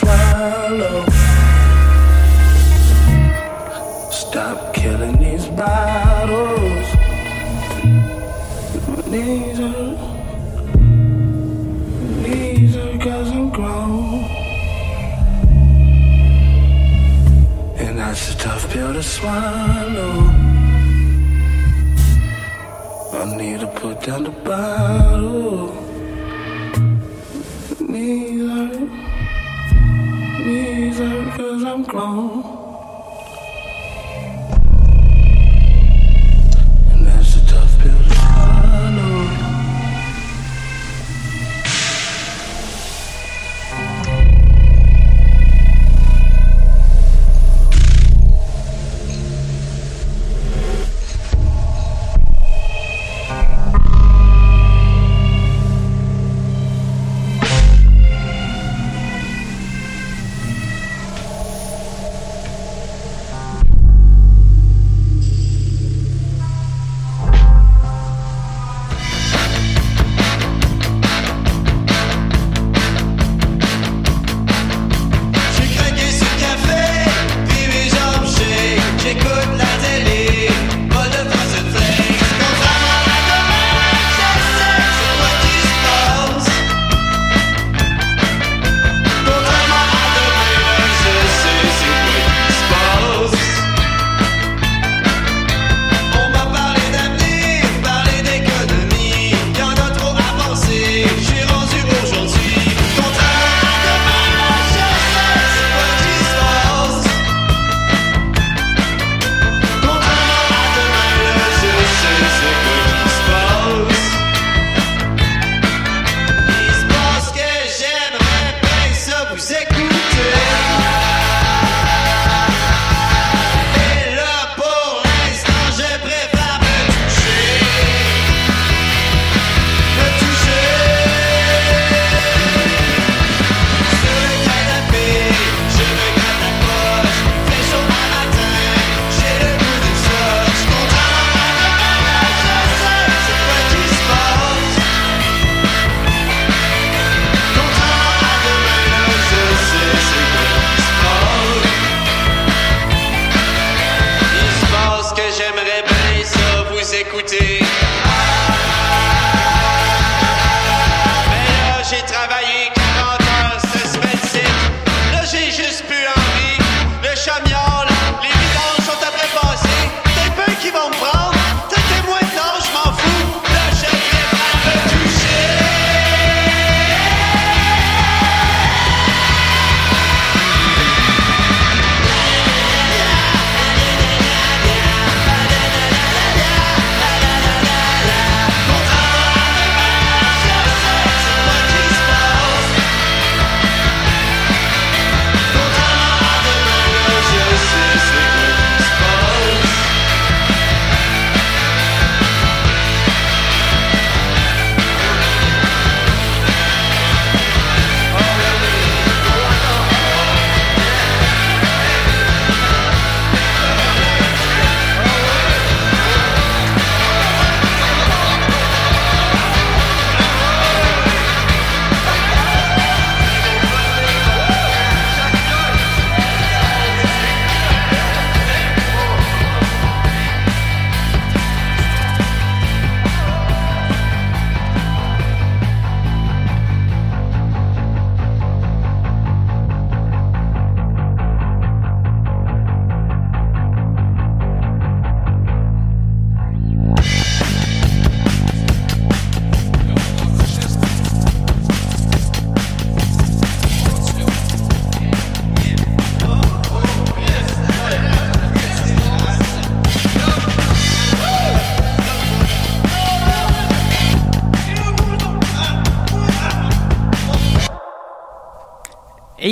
[0.07, 1.05] Swallow.
[4.11, 6.89] Stop killing these bottles.
[8.89, 9.99] My knees hurt.
[12.23, 14.25] Knees cause I'm grown.
[17.83, 20.15] And that's a tough pill to swallow.
[23.19, 25.75] I need to put down the bottle.
[27.81, 29.06] Knees hurt.
[31.67, 32.56] Knees hurt cause I'm grown.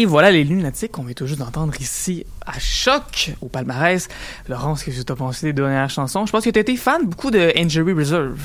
[0.05, 4.07] Et voilà les lunatiques qu'on vient tout juste d'entendre ici à Choc, au palmarès.
[4.51, 6.27] Laurence, qu'est-ce que tu as pensé des dernières chansons?
[6.27, 8.39] Je pense que tu étais fan beaucoup de Injury Reserve.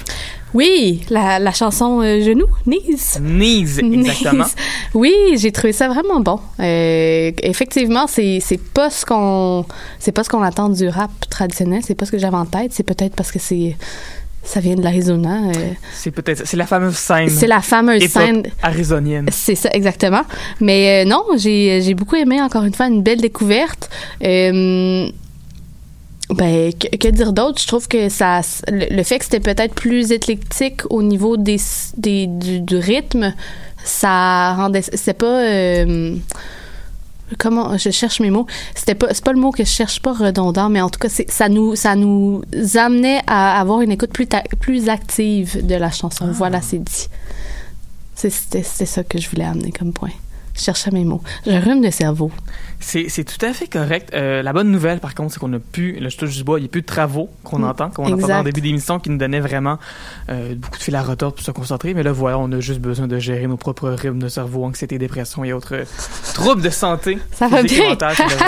[0.54, 3.20] Oui, la, la chanson euh, Genou, Knees.
[3.20, 4.46] Knees, exactement.
[4.46, 4.56] Knees.
[4.94, 6.40] Oui, j'ai trouvé ça vraiment bon.
[6.62, 9.66] Euh, effectivement, c'est c'est pas ce qu'on
[10.00, 11.82] c'est pas ce qu'on attend du rap traditionnel.
[11.86, 12.72] C'est pas ce que j'avais en tête.
[12.72, 13.76] C'est peut-être parce que c'est
[14.44, 15.50] ça vient de l'Arizona.
[15.50, 17.30] euh, C'est peut-être, c'est la fameuse scène.
[17.30, 18.44] C'est la fameuse scène.
[18.64, 19.28] arizonienne.
[19.32, 20.24] C'est ça, exactement.
[20.60, 23.90] Mais euh, non, j'ai j'ai beaucoup aimé, encore une fois, une belle découverte.
[24.24, 25.08] Euh,
[26.32, 27.60] ben, que, que dire d'autre?
[27.62, 31.58] Je trouve que ça, le, le fait que c'était peut-être plus éclectique au niveau des,
[31.98, 33.34] des, du, du rythme,
[33.84, 34.82] ça rendait.
[34.82, 35.42] C'est pas.
[37.32, 38.48] Euh, comment je cherche mes mots.
[38.76, 41.10] C'était pas c'est pas le mot que je cherche pas redondant mais en tout cas
[41.10, 42.42] c'est- ça nous ça nous
[42.76, 46.28] amenait à avoir une écoute plus ta- plus active de la chanson.
[46.32, 47.08] Voilà c'est dit.
[48.16, 50.10] C'était ça que je voulais amener comme point
[50.60, 52.32] je cherchais mes mots je rhume de cerveau
[52.82, 54.12] C'est, tout à fait correct.
[54.14, 56.60] Euh, la bonne nouvelle, par contre, c'est qu'on a plus, là, je touche du bois,
[56.60, 59.10] il n'y a plus de travaux qu'on Mm, entend, qu'on entendait en début d'émission, qui
[59.10, 59.78] nous donnaient vraiment
[60.30, 61.94] euh, beaucoup de fil à retordre pour se concentrer.
[61.94, 64.98] Mais là, voilà, on a juste besoin de gérer nos propres rythmes de cerveau, anxiété,
[64.98, 65.84] dépression et autres euh,
[66.34, 67.18] troubles de santé.
[67.34, 67.98] Ça va bien.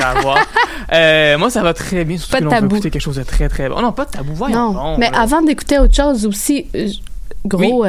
[0.03, 0.37] avoir.
[0.93, 2.75] Euh, moi, ça va très bien, surtout Pas que de va tabou.
[2.75, 3.75] écouter quelque chose de très, très bon.
[3.77, 4.73] Oh non, pas de tabou, voyons.
[4.73, 5.21] non mais là.
[5.21, 6.67] avant d'écouter autre chose aussi
[7.45, 7.85] gros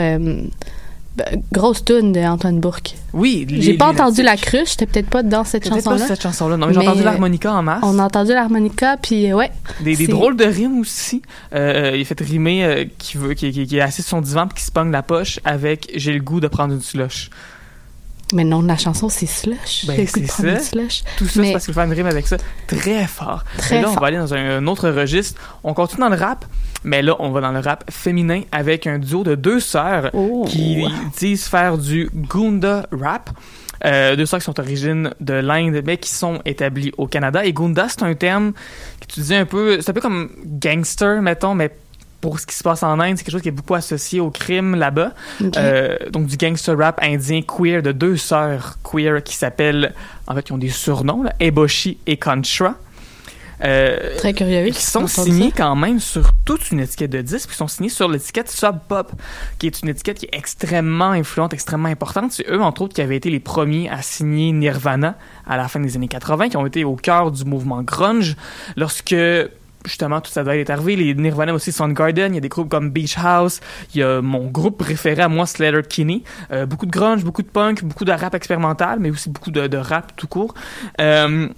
[1.53, 5.64] grosse tune d'Antoine Bourque Oui, j'ai pas entendu la cruche j'étais peut-être pas dans cette
[5.64, 6.57] Peut-être chanson pas cette chanson-là.
[6.57, 7.81] Non, mais j'ai entendu euh, l'harmonica en masse.
[7.83, 9.51] on a entendu l'harmonica puis euh, ouais
[9.83, 11.20] Des, drôles de rimes aussi.
[11.55, 14.20] Euh, il a fait rimer euh, qui, veut, qui, qui- qui est assis sur son
[14.22, 17.29] divan puis qui se pogne la poche avec J'ai le goût de prendre une slush.
[18.32, 20.58] Mais non la chanson c'est slush Ben, le de c'est ça.
[20.58, 21.02] slush.
[21.18, 23.44] Tout ça, Mais- c'est parce qu'il fait une rime avec ça très fort.
[23.58, 24.00] Très Et là, on fort.
[24.02, 25.40] va aller dans un, un autre registre.
[25.64, 26.44] On continue dans le rap,
[26.84, 30.44] mais là, on va dans le rap féminin avec un duo de deux sœurs Oh.
[30.48, 30.84] qui
[31.18, 33.30] disent faire du Gunda rap.
[33.84, 37.44] Euh, deux sœurs qui sont origines de l'Inde, mais qui sont établies au Canada.
[37.44, 38.52] Et Gunda, c'est un terme
[39.00, 41.74] que tu disais un peu, c'est un peu comme gangster, mettons, mais
[42.22, 44.30] pour ce qui se passe en Inde, c'est quelque chose qui est beaucoup associé au
[44.30, 45.12] crime là-bas.
[45.56, 49.92] Euh, donc du gangster rap indien queer de deux sœurs queer qui s'appellent,
[50.28, 52.76] en fait, qui ont des surnoms, là, Eboshi et Contra.
[53.64, 54.70] Euh, Très curieux.
[54.70, 55.56] qui sont signés ça.
[55.58, 59.12] quand même sur toute une étiquette de disques, puis sont signés sur l'étiquette Sub Pop,
[59.58, 62.32] qui est une étiquette qui est extrêmement influente, extrêmement importante.
[62.32, 65.80] C'est eux, entre autres, qui avaient été les premiers à signer Nirvana à la fin
[65.80, 68.37] des années 80, qui ont été au cœur du mouvement grunge,
[68.76, 69.14] lorsque
[69.86, 70.96] justement tout ça doit être arrivé.
[70.96, 73.60] Les Nirvana aussi Soundgarden, il y a des groupes comme Beach House,
[73.94, 76.22] il y a mon groupe préféré à moi, Slater Kinney.
[76.52, 79.76] Euh, beaucoup de grunge, beaucoup de punk, beaucoup de rap expérimental, mais aussi beaucoup de,
[79.76, 80.54] rap tout court.
[81.00, 81.48] Euh,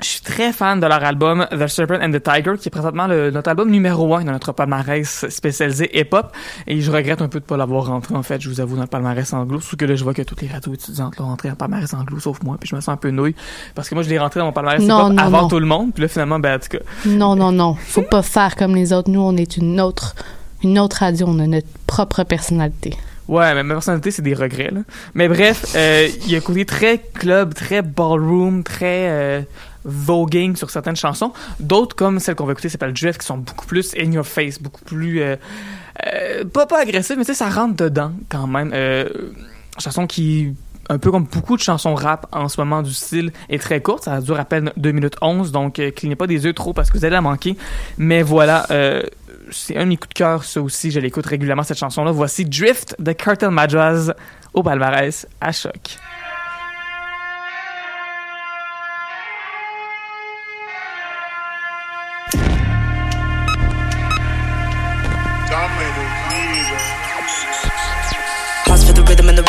[0.00, 3.06] je suis très fan de leur album The Serpent and the Tiger, qui est présentement
[3.06, 6.32] le- notre album numéro un dans notre palmarès spécialisé hip-hop.
[6.66, 8.82] Et je regrette un peu de pas l'avoir rentré, en fait, je vous avoue, dans
[8.82, 9.60] le palmarès anglo.
[9.60, 12.18] Surtout que là, je vois que toutes les radios étudiantes l'ont rentré en palmarès anglo,
[12.20, 12.56] sauf moi.
[12.60, 13.34] Puis je me sens un peu nouille.
[13.74, 15.48] Parce que moi, je l'ai rentré dans mon palmarès hip-hop avant non.
[15.48, 15.92] tout le monde.
[15.94, 17.74] Puis là, finalement, ben, en tout cas, Non, non, non.
[17.74, 19.10] Faut pas faire comme les autres.
[19.10, 20.14] Nous, on est une autre,
[20.62, 21.26] une autre radio.
[21.28, 22.94] On a notre propre personnalité.
[23.28, 24.82] Ouais, mais ma personnalité, c'est des regrets, là.
[25.14, 29.40] Mais bref, euh, il y a un côté très club, très ballroom, très euh,
[29.86, 31.32] voguing sur certaines chansons.
[31.60, 34.60] D'autres, comme celle qu'on va écouter, s'appelle Drift, qui sont beaucoup plus in your face,
[34.60, 35.22] beaucoup plus...
[35.22, 35.36] Euh,
[36.06, 38.72] euh, pas pas agressives, mais tu sais, ça rentre dedans, quand même.
[38.74, 39.08] Euh,
[39.78, 40.54] chanson qui...
[40.88, 44.04] Un peu comme beaucoup de chansons rap en ce moment du style est très courte,
[44.04, 46.90] ça dure à peine 2 minutes 11, donc euh, clignez pas des yeux trop parce
[46.90, 47.56] que vous allez la manquer.
[47.98, 48.66] Mais voilà,
[49.50, 50.92] c'est un de mes coups de cœur, ça aussi.
[50.92, 52.12] Je l'écoute régulièrement, cette chanson-là.
[52.12, 54.12] Voici Drift de Cartel Madras
[54.54, 55.98] au palmarès à choc.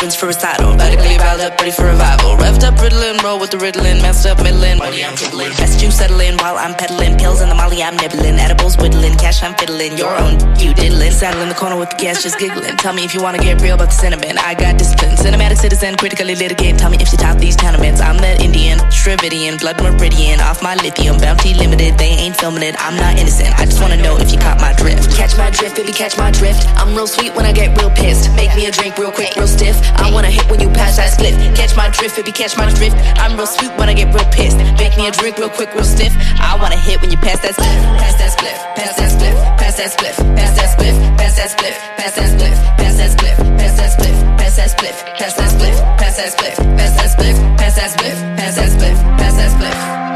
[0.00, 0.74] Rinse for recital.
[0.76, 2.36] Radically riled up, ready for revival.
[2.36, 4.00] Revved up, riddling, roll with the riddling.
[4.02, 4.78] Messed up, middling.
[4.78, 5.50] Money I'm dribbling.
[5.56, 7.18] Best you settling while I'm peddling.
[7.18, 8.38] Pills in the molly I'm nibbling.
[8.38, 9.16] Edibles whittling.
[9.18, 9.96] Cash I'm fiddling.
[9.96, 11.12] Your own, you diddling.
[11.12, 12.76] Saddle in the corner with the gas just giggling.
[12.76, 14.38] Tell me if you wanna get real about the cinnamon.
[14.38, 15.16] I got discipline.
[15.16, 16.78] Cinematic citizen, critically litigate.
[16.78, 18.00] Tell me if you top these tenements.
[18.00, 20.40] I'm that Indian, Shrividian, blood meridian.
[20.40, 21.98] Off my lithium, bounty limited.
[21.98, 22.74] They ain't filming it.
[22.78, 23.58] I'm not innocent.
[23.58, 25.16] I just wanna know if you caught my drift.
[25.16, 26.68] Catch my drift, baby, catch my drift.
[26.76, 28.34] I'm real sweet when I get real pissed.
[28.36, 29.76] Make me a drink real quick, real stiff.
[29.96, 31.34] I wanna hit when you pass that split.
[31.56, 32.96] Catch my drift, baby, catch my drift.
[33.18, 34.56] I'm real sweet when I get real pissed.
[34.78, 36.12] Make me a drink real quick, real stiff.
[36.40, 37.78] I wanna hit when you pass that split.
[37.98, 41.74] Pass that split, pass that split, pass that split, pass that split, pass that split,
[41.98, 45.74] pass that split, pass that split, pass that split, pass that split, pass that split,
[45.98, 50.07] pass that split, pass that split, pass that split, pass that split, pass that split.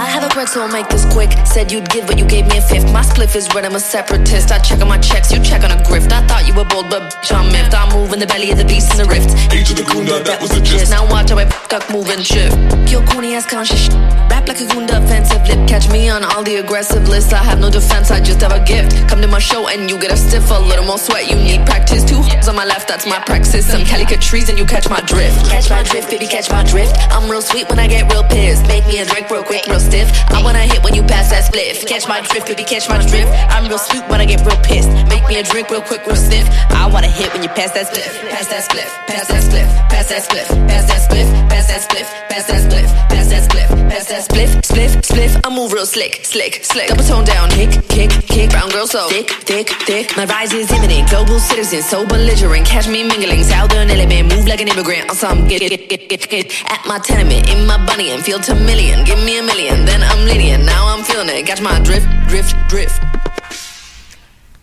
[0.00, 1.30] I have a pretzel, make this quick.
[1.44, 2.90] Said you'd give, but you gave me a fifth.
[2.90, 4.50] My spliff is red, I'm a separatist.
[4.50, 6.10] I check on my checks, you check on a grift.
[6.10, 7.74] I thought you were bold, but bitch, I'm miffed.
[7.74, 9.30] I move move in the belly of the beast in the rift.
[9.52, 10.90] Age of the Gunda, that was the gist.
[10.90, 12.56] Now watch how I duck, move and shift.
[12.88, 13.88] Kill corny ass conscious.
[14.30, 15.68] Rap like a Gunda offensive lip.
[15.68, 17.32] Catch me on all the aggressive lists.
[17.32, 19.08] I have no defense, I just have a gift.
[19.08, 21.30] Come to my show and you get a stiff, a little more sweat.
[21.30, 22.02] You need practice.
[22.04, 23.70] Two hoes on my left, that's my praxis.
[23.70, 25.48] Some calicut trees and you catch my drift.
[25.48, 26.96] Catch my drift, baby, catch my drift.
[27.14, 28.66] I'm real sweet when I get real pissed.
[28.66, 30.08] Make me a drink real quick, real stiff.
[30.30, 31.86] I wanna hit when you pass that spliff.
[31.86, 33.30] Catch my drift, baby, catch my drift.
[33.50, 34.90] I'm real sweet when I get real pissed.
[35.10, 36.46] Make me a drink real quick, real stiff.
[36.70, 38.12] I wanna hit when you pass that spliff.
[38.30, 42.06] Pass that spliff, pass that spliff, pass that spliff, pass that spliff, pass that spliff,
[42.30, 45.32] pass that spliff, pass that spliff, pass that spliff, spliff, spliff.
[45.44, 46.88] I move real slick, slick, slick.
[46.88, 48.50] Double tone down, kick, kick, kick.
[48.50, 50.16] Brown girl so thick, thick, thick.
[50.16, 51.10] My rise is imminent.
[51.10, 52.66] Global citizen, so belligerent.
[52.66, 53.42] Catch me mingling.
[53.44, 55.10] Southern element, move like an immigrant.
[55.10, 56.46] On some get, get, get, get, get.
[56.70, 59.04] At my tenement, in my bunny and feel to million.
[59.04, 60.64] Give me a million, then I'm Lydian.
[60.64, 61.46] Now I'm feeling it.
[61.46, 63.00] Catch my drift, drift, drift.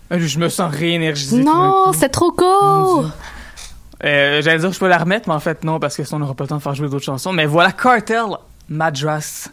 [0.10, 1.44] Je me sens réénergisé.
[1.44, 3.06] Non, c'est trop court!
[4.04, 6.18] Euh, J'allais dire que je peux la remettre, mais en fait non, parce que sinon
[6.18, 7.34] on n'aura pas le temps de faire jouer d'autres chansons.
[7.34, 8.24] Mais voilà Cartel
[8.70, 9.50] Madras.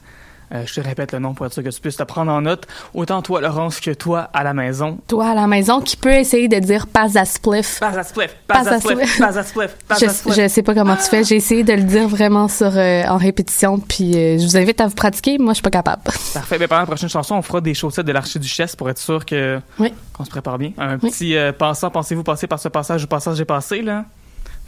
[0.54, 2.40] Euh, je te répète le nom pour être sûr que tu puisses te prendre en
[2.42, 2.66] note.
[2.94, 4.98] Autant toi, Laurence, que toi à la maison.
[5.08, 7.80] Toi à la maison qui peut essayer de dire passe à spliff.
[7.80, 10.36] Passe à spliff, passe à spliff, passe à spliff, passe Je, à spliff.
[10.36, 11.24] je sais pas comment tu fais.
[11.24, 14.80] J'ai essayé de le dire vraiment sur euh, en répétition, puis euh, je vous invite
[14.80, 15.38] à vous pratiquer.
[15.38, 16.02] Moi, je suis pas capable.
[16.34, 16.58] Parfait.
[16.58, 19.60] Ben, pendant la prochaine chanson, on fera des chaussettes de l'archiduchesse pour être sûr que
[19.80, 19.92] Oui.
[20.12, 20.70] qu'on se prépare bien.
[20.78, 24.04] Un petit pensant, pensez-vous passer par ce passage ou passage j'ai passé, là?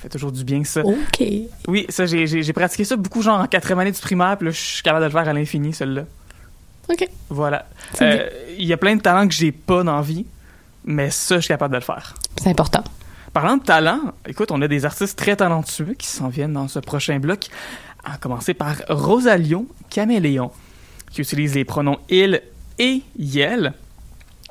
[0.07, 0.83] Fait toujours du bien, ça.
[0.85, 1.23] OK.
[1.69, 4.61] Oui, ça, j'ai- pratiqué ça beaucoup, genre en quatrième année du primaire, puis là, je
[4.61, 6.05] suis capable de le faire à l'infini, celle-là.
[6.89, 7.09] OK.
[7.29, 7.67] Voilà.
[8.01, 8.29] Euh,
[8.59, 10.25] Il y a plein de talents que j'ai pas dans la vie,
[10.85, 12.15] mais ça, je suis capable de le faire.
[12.41, 12.85] C'est important.
[13.33, 16.79] Parlant de talent, écoute, on a des artistes très talentueux qui s'en viennent dans ce
[16.79, 17.49] prochain bloc,
[18.05, 20.53] à commencer par Rosalio Caméléon,
[21.11, 22.41] qui utilise les pronoms il
[22.79, 23.75] et yel.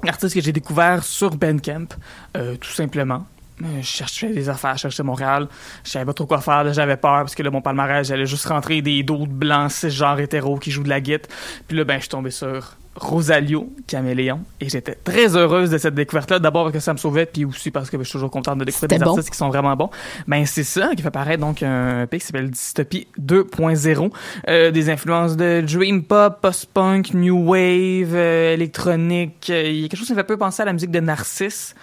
[0.05, 1.87] Artiste que j'ai découvert sur Bandcamp,
[2.35, 3.25] euh, tout simplement.
[3.61, 5.47] Euh, Je cherchais des affaires, je cherchais Montréal.
[5.83, 6.71] Je savais pas trop quoi faire.
[6.73, 10.57] J'avais peur parce que là, mon palmarès, j'allais juste rentrer des d'autres blancs, genre hétéros
[10.57, 11.29] qui jouent de la guitare.
[11.67, 15.95] Puis là, ben, je suis tombé sur Rosalio Caméléon et j'étais très heureuse de cette
[15.95, 16.39] découverte-là.
[16.39, 18.57] D'abord parce que ça me sauvait, puis aussi parce que ben, je suis toujours contente
[18.59, 19.11] de découvrir des bon.
[19.11, 19.89] artistes qui sont vraiment bons.
[20.27, 24.11] Ben, c'est ça qui fait paraître donc un EP qui s'appelle Dystopie 2.0.
[24.49, 29.49] Euh, des influences de dream pop, post-punk, new wave, euh, électronique.
[29.49, 30.99] Il y a quelque chose qui me fait un peu penser à la musique de
[30.99, 31.75] Narcisse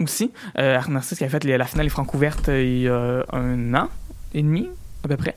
[0.00, 0.30] aussi.
[0.58, 3.88] Euh, Narcisse qui a fait les- la finale ouvertes euh, il y a un an
[4.34, 4.68] et demi,
[5.04, 5.34] à peu près.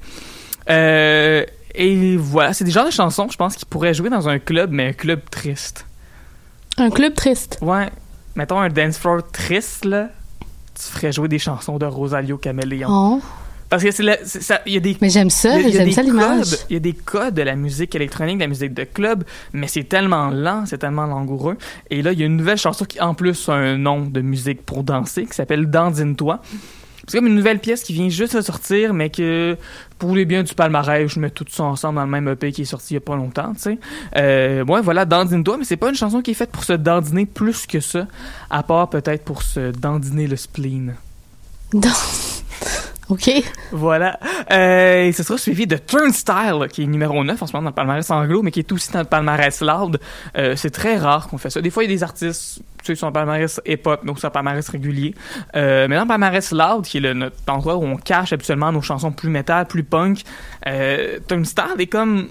[0.69, 1.45] Euh,
[1.75, 4.71] et voilà, c'est des genres de chansons, je pense, qui pourraient jouer dans un club,
[4.71, 5.85] mais un club triste.
[6.77, 7.57] Un club triste.
[7.61, 7.89] Ouais.
[8.35, 10.09] Mettons un dance floor triste, là.
[10.75, 12.87] Tu ferais jouer des chansons de Rosalio Caméléon.
[12.89, 13.21] Oh.
[13.69, 14.03] Parce que c'est
[14.65, 14.97] il y a des.
[14.99, 16.49] Mais j'aime ça, j'aime des ça l'image.
[16.51, 19.23] codes- Il y a des codes de la musique électronique, de la musique de club,
[19.53, 21.55] mais c'est tellement lent, c'est tellement langoureux.
[21.91, 24.21] Et là, il y a une nouvelle chanson qui, en plus, a un nom de
[24.21, 26.41] musique pour danser, qui s'appelle Dandine-toi.
[27.07, 29.57] C'est comme une nouvelle pièce qui vient juste de sortir, mais que
[29.97, 32.61] pour les biens du palmarès, je mets tout ça ensemble dans le même EP qui
[32.63, 33.79] est sorti il y a pas longtemps, tu sais.
[34.15, 37.25] Euh, ouais, voilà, Dandine-toi, mais c'est pas une chanson qui est faite pour se dandiner
[37.25, 38.07] plus que ça,
[38.51, 40.95] à part peut-être pour se dandiner le spleen.
[41.73, 41.89] Dans-
[43.09, 43.31] OK.
[43.71, 44.19] Voilà.
[44.51, 47.69] Euh, et ce sera suivi de Turnstile, qui est numéro 9 en ce moment dans
[47.71, 49.99] le palmarès anglo, mais qui est aussi dans le palmarès loud.
[50.37, 51.59] Euh, c'est très rare qu'on fait ça.
[51.61, 54.27] Des fois, il y a des artistes, tu sais, qui sont palmarès hip-hop, aussi dans
[54.27, 55.15] le palmarès régulier.
[55.55, 58.71] Euh, mais dans le palmarès loud, qui est le, notre endroit où on cache habituellement
[58.71, 60.21] nos chansons plus métal, plus punk,
[61.27, 62.29] Turnstile est comme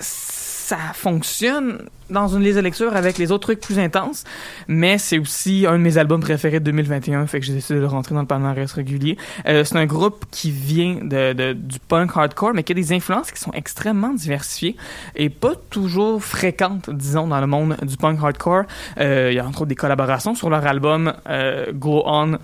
[0.00, 1.78] ça fonctionne
[2.10, 4.24] dans une liste de lecture avec les autres trucs plus intenses,
[4.68, 7.80] mais c'est aussi un de mes albums préférés de 2021, fait que j'ai décidé de
[7.80, 9.16] le rentrer dans le palmarès régulier.
[9.46, 12.92] Euh, c'est un groupe qui vient de, de- du punk hardcore, mais qui a des
[12.92, 14.76] influences qui sont extrêmement diversifiées
[15.16, 18.64] et pas toujours fréquentes, disons, dans le monde du punk hardcore.
[18.98, 22.38] Euh, il y a entre autres des collaborations sur leur album euh, Go On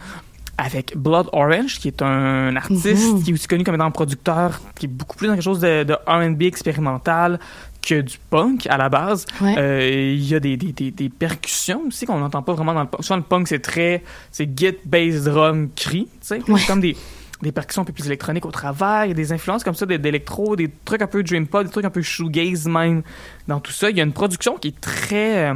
[0.59, 3.23] avec Blood Orange, qui est un artiste Mhm.
[3.23, 5.85] qui est aussi connu comme étant producteur, qui est beaucoup plus dans quelque chose de,
[5.85, 7.39] de R&B expérimental
[7.87, 9.25] que du punk à la base.
[9.41, 9.55] Ouais.
[9.57, 12.83] Euh, Il y a des, des, des, des percussions aussi qu'on n'entend pas vraiment dans
[12.83, 13.03] le punk.
[13.05, 14.03] Souvent, le punk, c'est très...
[14.33, 16.41] C'est git, bass, drum, cri, sais.
[16.49, 16.59] Ouais.
[16.61, 16.97] C'est comme des
[17.43, 19.85] des percussions un peu plus électroniques au travers, il y a des influences comme ça
[19.85, 23.03] d'électro, des trucs un peu dream pop, des trucs un peu shoegaze même
[23.47, 23.91] dans tout ça.
[23.91, 25.51] Il y a une production qui est très...
[25.51, 25.55] euh,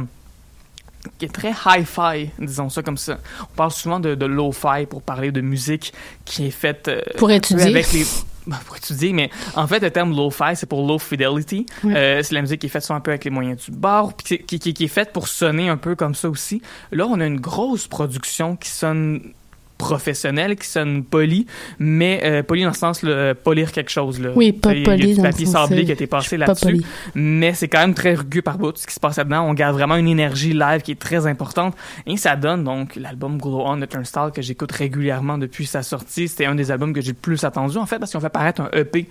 [1.17, 3.17] qui est très hi-fi, disons ça comme ça.
[3.41, 5.91] On parle souvent de, de lo-fi pour parler de musique
[6.23, 7.65] qui est faite euh, Pour étudier.
[7.65, 8.05] avec les
[8.47, 11.65] ben, pour étudier, mais en fait, le terme lo-fi, c'est pour low fidelity.
[11.85, 14.13] Euh, c'est la musique qui est faite soit un peu avec les moyens du bord,
[14.13, 16.61] puis qui, qui, qui est faite pour sonner un peu comme ça aussi.
[16.91, 19.33] Là, on a une grosse production qui sonne
[19.81, 21.45] professionnel qui sonne poli,
[21.79, 24.19] mais euh, poli dans le sens le polir quelque chose.
[24.21, 24.29] Là.
[24.35, 26.37] Oui, pas a- Il y poli a du papier sablé euh, qui a été passé
[26.37, 26.85] là-dessus, poli.
[27.15, 29.43] mais c'est quand même très rugueux par bout ce qui se passe là-dedans.
[29.49, 31.75] On garde vraiment une énergie live qui est très importante
[32.05, 36.27] et ça donne donc l'album Glow On de Turnstile que j'écoute régulièrement depuis sa sortie.
[36.27, 38.61] C'était un des albums que j'ai le plus attendu en fait parce qu'on fait paraître
[38.61, 39.07] un EP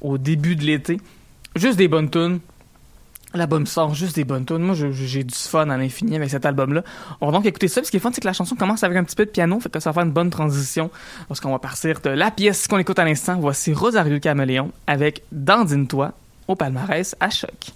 [0.00, 0.98] au début de l'été.
[1.56, 2.40] Juste des bonnes tunes.
[3.34, 4.58] L'album sort juste des bonnes tunes.
[4.58, 6.82] Moi, j'ai du fun à l'infini avec cet album-là.
[7.20, 7.82] On va donc écouter ça.
[7.82, 9.58] Ce qui est fun, c'est que la chanson commence avec un petit peu de piano,
[9.58, 10.90] fait que ça va faire une bonne transition
[11.28, 13.36] lorsqu'on va partir de la pièce qu'on écoute à l'instant.
[13.40, 16.12] Voici Rosario Caméléon avec Dandine-toi
[16.46, 17.72] au palmarès à choc.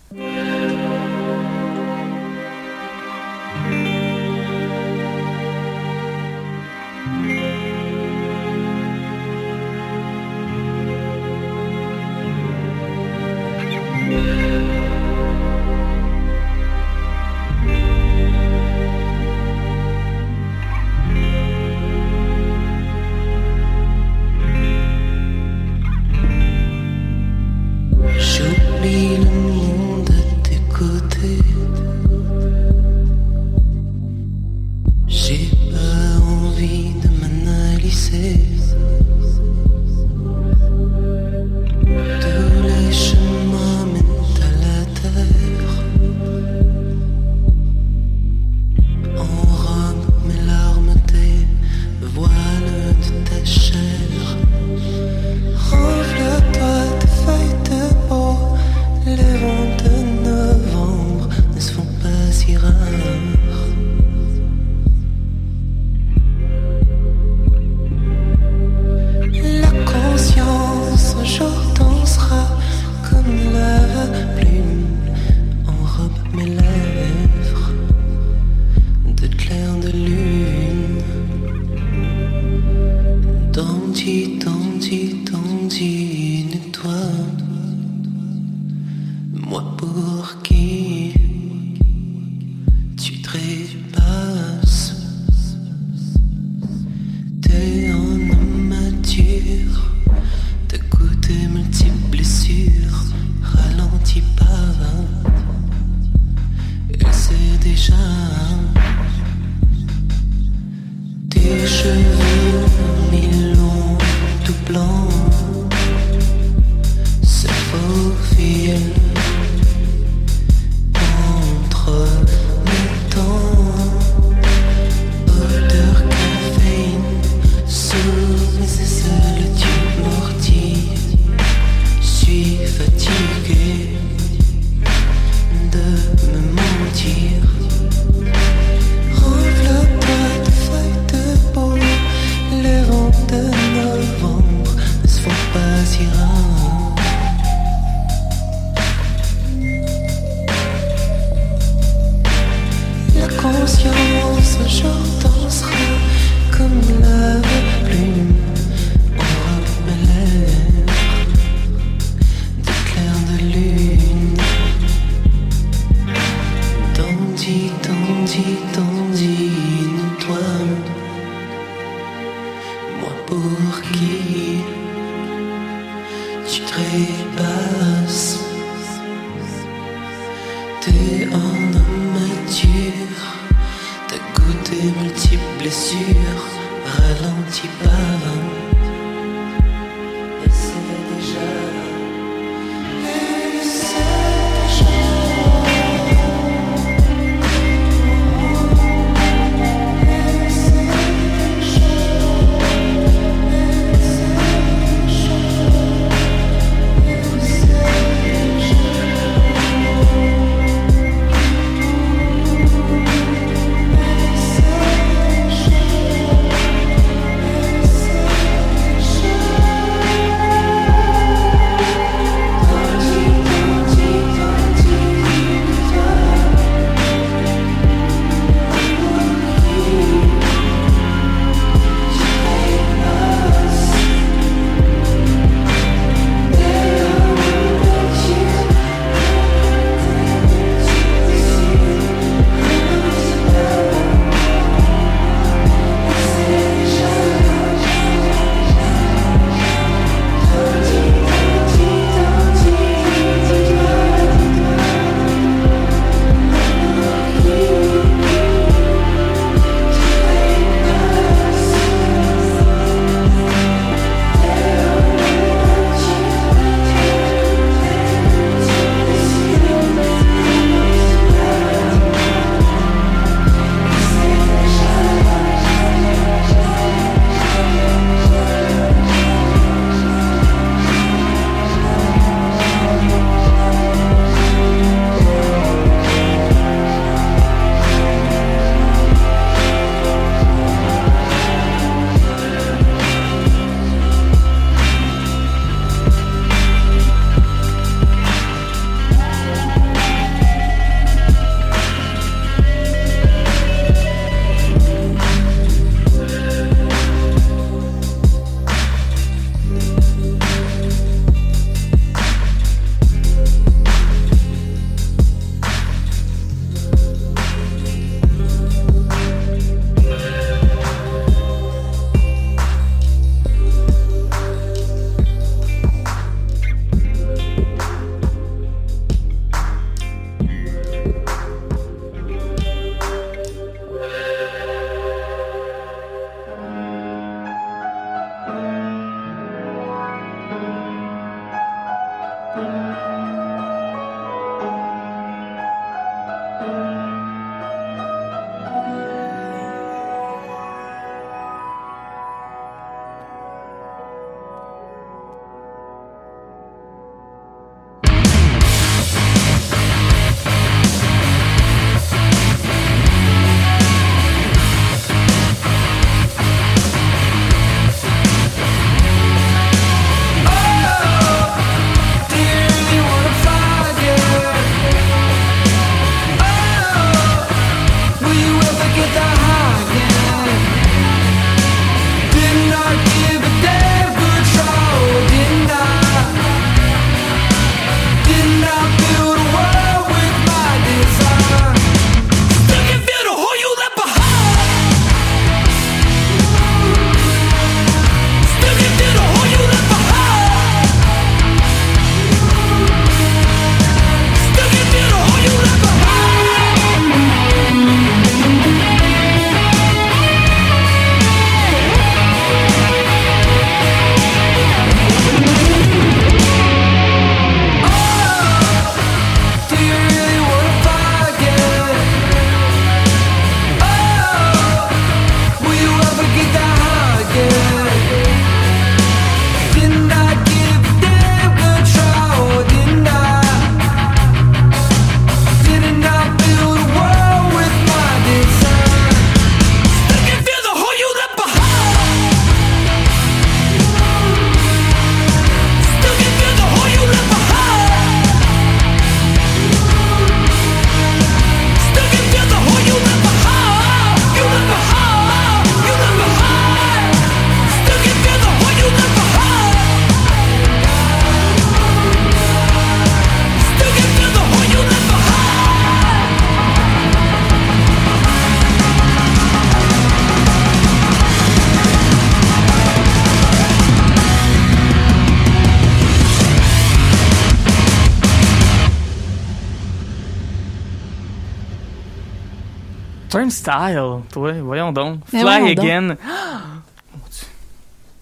[483.69, 485.21] Turnstile, toi, voyons donc.
[485.33, 485.85] Mais Fly voyons donc.
[485.85, 486.16] Again.
[486.27, 486.61] Ah!
[487.12, 487.47] Mon Dieu.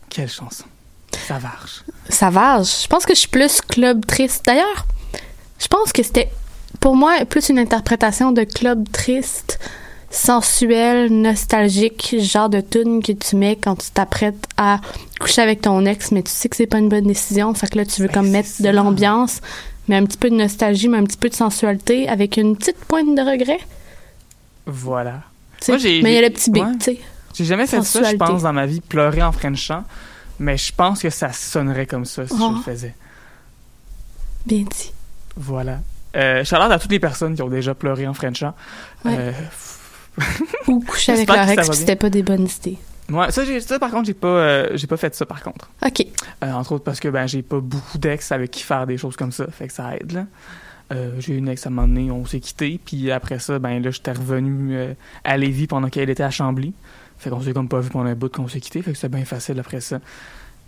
[0.09, 0.65] Quelle chanson.
[1.27, 1.83] Ça varge.
[2.09, 2.83] Savage.
[2.83, 4.45] Je pense que je suis plus club triste.
[4.47, 4.87] D'ailleurs,
[5.59, 6.31] je pense que c'était
[6.81, 9.59] pour moi plus une interprétation de club triste,
[10.11, 14.81] sensuel, nostalgique, genre de tune que tu mets quand tu t'apprêtes à
[15.19, 17.55] coucher avec ton ex, mais tu sais que c'est pas une bonne décision.
[17.55, 19.41] Fait que là, tu veux comme mettre de l'ambiance,
[19.89, 22.79] mais un petit peu de nostalgie, mais un petit peu de sensualité, avec une petite
[22.85, 23.61] pointe de regret.
[24.67, 25.23] Voilà.
[25.69, 26.73] Moi, mais il y a le petit B, ouais.
[26.79, 27.01] tu sais.
[27.35, 29.85] J'ai jamais fait ça, je pense, dans ma vie, pleurer en Frenchant.
[30.39, 32.95] Mais je pense que ça sonnerait comme ça si je le faisais.
[34.45, 34.93] Bien dit.
[35.37, 35.81] Voilà.
[36.15, 38.55] Euh, Shout-out à toutes les personnes qui ont déjà pleuré en Frenchant.
[39.05, 39.17] Ouais.
[39.19, 39.33] Euh,
[40.67, 42.79] Ou coucher avec leur ex, c'était pas des bonnes idées.
[43.11, 45.71] Ouais, ça, ça par contre, j'ai pas, euh, j'ai pas fait ça par contre.
[45.85, 46.07] OK.
[46.43, 49.17] Euh, entre autres parce que ben, j'ai pas beaucoup d'ex avec qui faire des choses
[49.17, 50.25] comme ça, fait que ça aide là.
[50.93, 53.59] Euh, j'ai eu une ex à un moment donné, on s'est quitté, puis après ça,
[53.59, 56.73] ben là, j'étais revenu euh, à Lévis pendant qu'elle était à Chambly.
[57.19, 59.09] Fait qu'on s'est comme pas vu pendant un bout qu'on s'est quitté, fait que c'est
[59.09, 59.99] bien facile après ça.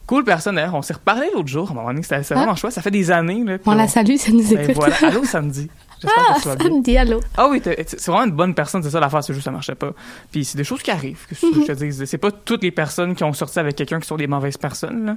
[0.06, 2.38] Cool personne d'ailleurs, on s'est reparlé l'autre jour, à un moment donné, c'était c'était Ah.
[2.38, 3.44] vraiment chouette, ça fait des années.
[3.44, 4.74] Là, On la salue, ça nous Ben écoute.
[4.76, 5.68] voilà, allô samedi.
[6.00, 6.68] J'espère Ah, que tu vas bien.
[6.68, 7.20] samedi, allô.
[7.36, 9.74] Ah oui, c'est vraiment une bonne personne, c'est ça l'affaire, c'est juste que ça marchait
[9.74, 9.92] pas.
[10.32, 11.64] Puis c'est des choses qui arrivent, que Mhm.
[11.66, 12.06] je te dis.
[12.06, 15.04] C'est pas toutes les personnes qui ont sorti avec quelqu'un qui sont des mauvaises personnes,
[15.06, 15.16] là.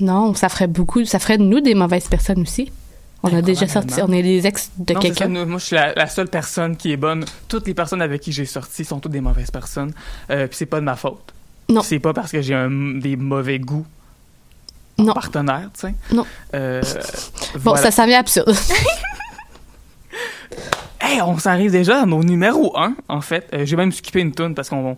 [0.00, 2.72] Non, ça ferait beaucoup, ça ferait de nous des mauvaises personnes aussi.
[3.32, 5.28] On a déjà sorti, on est des ex de ça, quelqu'un.
[5.28, 7.24] moi, je suis la, la seule personne qui est bonne.
[7.48, 9.92] Toutes les personnes avec qui j'ai sorti sont toutes des mauvaises personnes.
[10.30, 11.32] Euh, puis c'est pas de ma faute.
[11.68, 11.82] Non.
[11.82, 13.86] C'est pas parce que j'ai un, des mauvais goûts
[14.98, 15.10] Non.
[15.10, 15.94] en partenaire, tu sais.
[16.12, 16.24] Non.
[16.54, 16.80] Euh,
[17.54, 17.82] Bon, voilà.
[17.82, 18.54] ça s'en vient absurde.
[21.00, 23.48] Hey, on s'arrive déjà à nos numéro 1, en fait.
[23.52, 24.96] Euh, j'ai même skippé une tune parce qu'on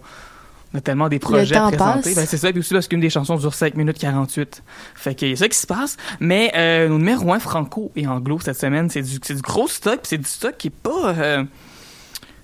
[0.74, 2.14] on a tellement des projets à présenter.
[2.14, 4.62] Ben, c'est ça, puis aussi parce qu'une des chansons dure 5 minutes 48.
[4.94, 5.96] Fait qu'il y a ça qui se passe.
[6.20, 9.68] Mais euh, nos numéro 1 franco et anglo cette semaine, c'est du, c'est du gros
[9.68, 11.14] stock, puis c'est du stock qui est pas...
[11.16, 11.44] euh,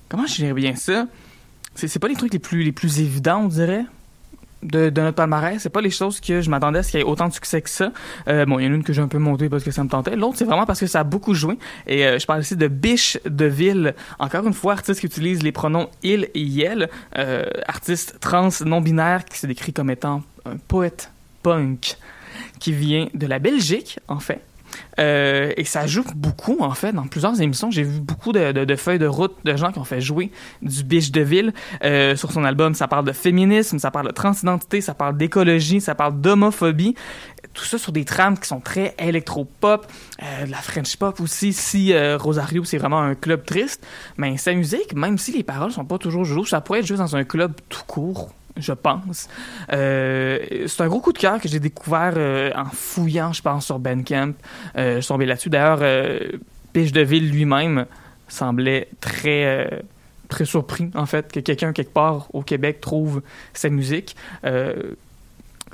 [0.08, 1.06] comment je dirais bien ça?
[1.74, 3.84] C'est c'est pas les trucs les plus, les plus évidents, on dirait.
[4.64, 7.02] De, de notre palmarès, c'est pas les choses que je m'attendais à ce qu'il y
[7.02, 7.92] ait autant de succès que ça.
[8.28, 9.84] Euh, bon, il y en a une que j'ai un peu montée parce que ça
[9.84, 10.16] me tentait.
[10.16, 11.58] L'autre, c'est vraiment parce que ça a beaucoup joué.
[11.86, 13.94] Et euh, je parle ici de Biche de Ville.
[14.18, 16.88] Encore une fois, artiste qui utilise les pronoms il et yel.
[17.18, 21.10] Euh, artiste trans non-binaire qui se décrit comme étant un poète
[21.42, 21.96] punk
[22.58, 24.40] qui vient de la Belgique, en fait.
[24.98, 27.70] Euh, et ça joue beaucoup, en fait, dans plusieurs émissions.
[27.70, 30.30] J'ai vu beaucoup de, feuilles de route de gens qui ont fait jouer
[30.62, 31.52] du biche de ville.
[31.84, 35.80] Euh, sur son album, ça parle de féminisme, ça parle de transidentité, ça parle d'écologie,
[35.80, 36.94] ça parle d'homophobie.
[37.52, 39.86] Tout ça sur des trames qui sont très électro-pop,
[40.22, 41.52] euh, de la French pop aussi.
[41.52, 45.84] Si Rosario, c'est vraiment un club triste, mais sa musique, même si les paroles sont
[45.84, 49.28] pas toujours joujou, ça pourrait être juste dans un club tout court je pense.
[49.72, 53.66] Euh, c'est un gros coup de cœur que j'ai découvert euh, en fouillant, je pense,
[53.66, 54.34] sur Bandcamp.
[54.76, 55.50] Euh, je suis tombé là-dessus.
[55.50, 56.32] D'ailleurs, euh,
[56.72, 57.86] Biche de Ville lui-même
[58.28, 59.82] semblait très,
[60.28, 64.16] très surpris, en fait, que quelqu'un, quelque part au Québec, trouve sa musique.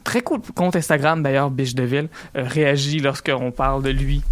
[0.05, 4.23] Très cool compte Instagram, d'ailleurs, Biche de Ville, réagit lorsqu'on parle de lui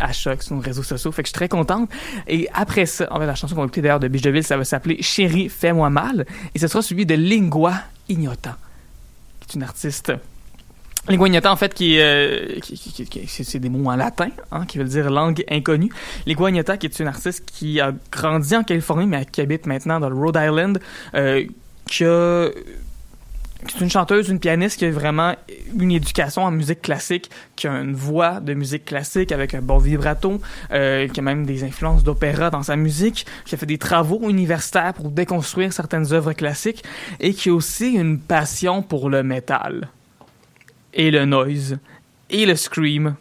[0.00, 1.12] à choc sur nos réseaux sociaux.
[1.12, 1.90] Fait que je suis très contente.
[2.26, 4.44] Et après ça, en fait, la chanson qu'on va écouter d'ailleurs de Biche de Ville,
[4.44, 6.26] ça va s'appeler Chérie, fais-moi mal.
[6.54, 7.74] Et ce sera suivi de Lingua
[8.08, 8.56] Ignota,
[9.40, 10.12] qui est une artiste.
[11.08, 14.78] Lingua Ignota, en fait, qui, euh, qui, qui- c'est des mots en latin, hein, qui
[14.78, 15.90] veulent dire langue inconnue.
[16.26, 20.00] Lingua Ignota, qui est une artiste qui a grandi en Californie, mais qui habite maintenant
[20.00, 20.80] dans le Rhode Island,
[21.14, 21.44] euh,
[21.86, 22.48] qui a
[23.70, 25.34] c'est une chanteuse, une pianiste qui a vraiment
[25.78, 29.78] une éducation en musique classique, qui a une voix de musique classique avec un bon
[29.78, 30.40] vibrato,
[30.72, 34.28] euh, qui a même des influences d'opéra dans sa musique, qui a fait des travaux
[34.28, 36.84] universitaires pour déconstruire certaines œuvres classiques
[37.20, 39.88] et qui a aussi une passion pour le métal
[40.92, 41.78] et le noise
[42.30, 43.14] et le scream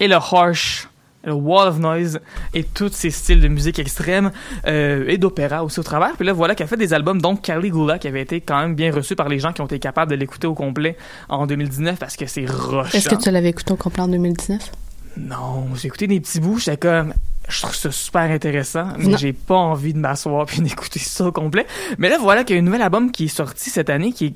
[0.00, 0.88] et le harsh
[1.24, 2.20] le wall of noise
[2.52, 4.30] et tous ces styles de musique extrême
[4.66, 6.16] euh, et d'opéra aussi au travers.
[6.16, 8.74] Puis là, voilà qu'elle a fait des albums, donc Caligula, qui avait été quand même
[8.74, 10.96] bien reçu par les gens qui ont été capables de l'écouter au complet
[11.28, 12.94] en 2019 parce que c'est rush.
[12.94, 14.72] Est-ce que tu l'avais écouté au complet en 2019?
[15.16, 17.14] Non, j'ai écouté des petits bouts, j'étais comme
[17.48, 21.32] je trouve ça super intéressant, mais j'ai pas envie de m'asseoir puis d'écouter ça au
[21.32, 21.66] complet.
[21.98, 24.26] Mais là voilà qu'il y a un nouvel album qui est sorti cette année qui
[24.26, 24.34] est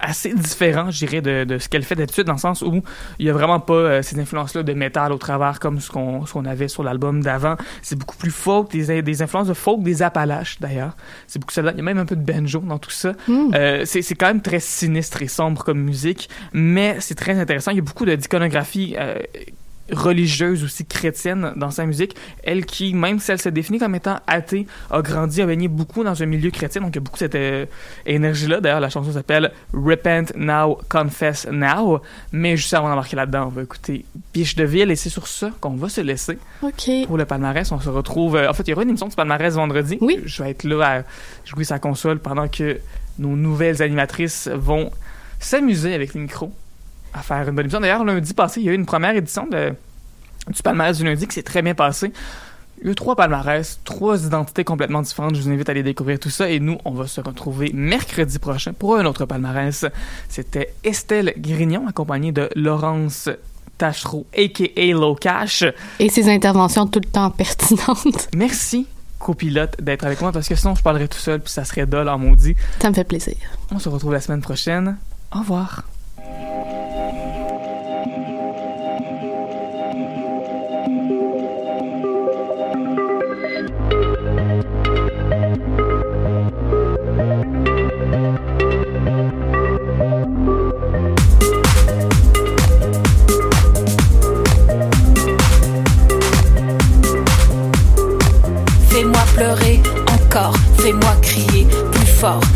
[0.00, 2.82] assez différent, je dirais, de, de ce qu'elle fait d'habitude, dans le sens où
[3.18, 6.20] il y a vraiment pas euh, ces influences-là de métal au travers comme ce qu'on
[6.20, 7.56] qu'on avait sur l'album d'avant.
[7.82, 10.96] C'est beaucoup plus folk, des, des influences de folk, des Appalaches d'ailleurs.
[11.26, 11.62] C'est beaucoup ça.
[11.62, 13.12] Il y a même un peu de banjo dans tout ça.
[13.28, 13.50] Mm.
[13.54, 17.70] Euh, c'est quand même très sinistre et sombre comme musique, mais c'est très intéressant.
[17.70, 19.18] Il y a beaucoup d'iconographie euh,
[19.92, 22.16] religieuse aussi chrétienne dans sa musique.
[22.42, 26.04] Elle qui, même si elle se définit comme étant athée, a grandi, a baigné beaucoup
[26.04, 27.66] dans un milieu chrétien, donc il y a beaucoup cette euh,
[28.06, 28.60] énergie-là.
[28.60, 32.00] D'ailleurs, la chanson s'appelle Repent Now, Confess Now.
[32.32, 35.50] Mais juste avant d'embarquer là-dedans, on va écouter Biche de Ville et c'est sur ça
[35.60, 36.38] qu'on va se laisser.
[36.62, 36.90] OK.
[37.06, 38.36] Pour le palmarès, on se retrouve.
[38.36, 39.98] euh, en fait, il y aura une émission du palmarès vendredi.
[40.00, 40.20] Oui.
[40.24, 41.02] Je vais être là à
[41.44, 42.78] jouer sa console pendant que
[43.18, 44.90] nos nouvelles animatrices vont
[45.38, 46.52] s'amuser avec les micros
[47.12, 47.80] à faire une bonne émission.
[47.80, 49.72] D'ailleurs, lundi passé, il y a eu une première édition de,
[50.48, 52.12] du palmarès du lundi qui s'est très bien passé.
[52.80, 55.34] Il y a eu trois palmarès, trois identités complètement différentes.
[55.34, 56.48] Je vous invite à aller découvrir tout ça.
[56.48, 59.84] Et nous, on va se retrouver mercredi prochain pour un autre palmarès.
[60.28, 63.28] C'était Estelle Grignon, accompagnée de Laurence
[63.76, 64.86] Tachereau, a.k.a.
[64.92, 65.64] Low Cash.
[65.98, 68.28] Et ses interventions tout le temps pertinentes.
[68.34, 68.86] Merci,
[69.18, 72.08] copilote, d'être avec moi parce que sinon, je parlerais tout seul puis ça serait dole
[72.08, 72.56] en maudit.
[72.80, 73.36] Ça me fait plaisir.
[73.70, 74.96] On se retrouve la semaine prochaine.
[75.34, 75.84] Au revoir.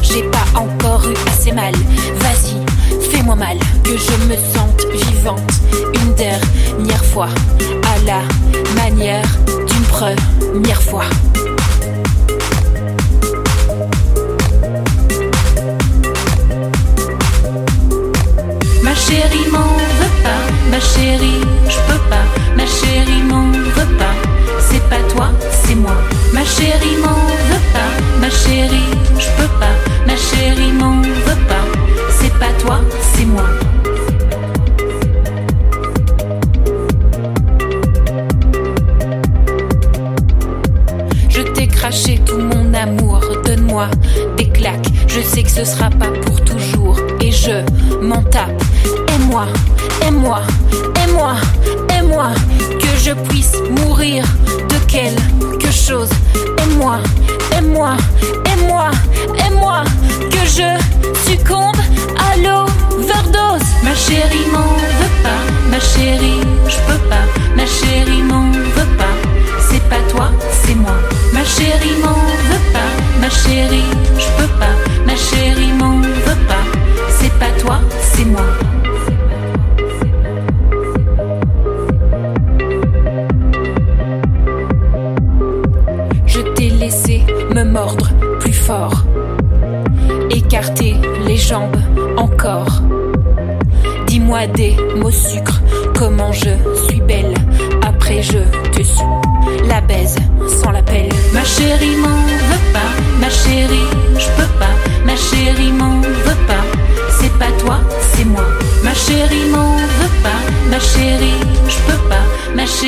[0.03, 1.73] J'ai pas encore eu assez mal.
[2.17, 5.41] Vas-y, fais-moi mal, que je me sente vivante
[5.95, 7.29] une dernière fois,
[7.83, 8.21] à la
[8.77, 11.05] manière d'une première fois.
[18.83, 21.41] Ma chérie m'en veut pas, ma chérie,
[21.71, 24.15] je peux pas, ma chérie m'en veut pas.
[24.61, 25.29] C'est pas toi,
[25.65, 25.97] c'est moi.
[26.35, 27.15] Ma chérie m'en
[27.49, 29.75] veut pas, ma chérie, je peux pas,
[30.05, 31.65] ma chérie m'en veut pas.
[32.11, 33.45] C'est pas toi, c'est moi.
[41.29, 43.87] Je t'ai craché tout mon amour, donne-moi
[44.37, 44.89] des claques.
[45.07, 46.11] Je sais que ce sera pas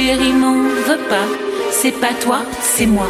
[0.07, 1.27] chérie m'en veut pas,
[1.73, 3.09] c'est pas toi, c'est moi.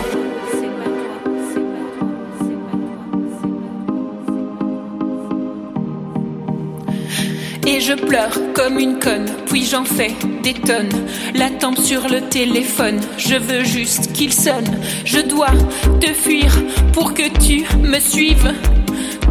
[7.66, 11.06] Et je pleure comme une conne, puis j'en fais des tonnes.
[11.34, 14.78] La tempe sur le téléphone, je veux juste qu'il sonne.
[15.04, 15.52] Je dois
[16.00, 16.50] te fuir
[16.94, 18.54] pour que tu me suives.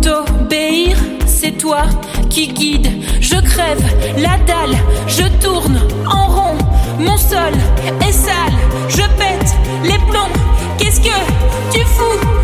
[0.04, 0.96] T'obéir,
[1.26, 1.86] c'est toi
[2.30, 2.90] qui guide.
[3.22, 3.84] Je crève
[4.18, 6.65] la dalle, je tourne en rond.
[7.00, 7.54] Mon sol
[8.08, 8.54] est sale,
[8.88, 10.32] je pète les plombs.
[10.78, 12.35] Qu'est-ce que tu fous?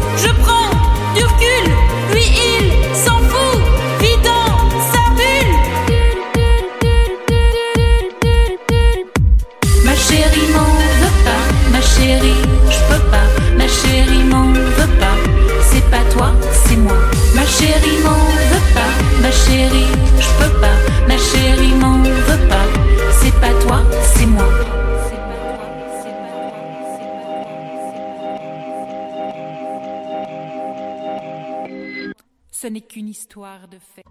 [32.92, 34.04] Qu'une histoire de fait.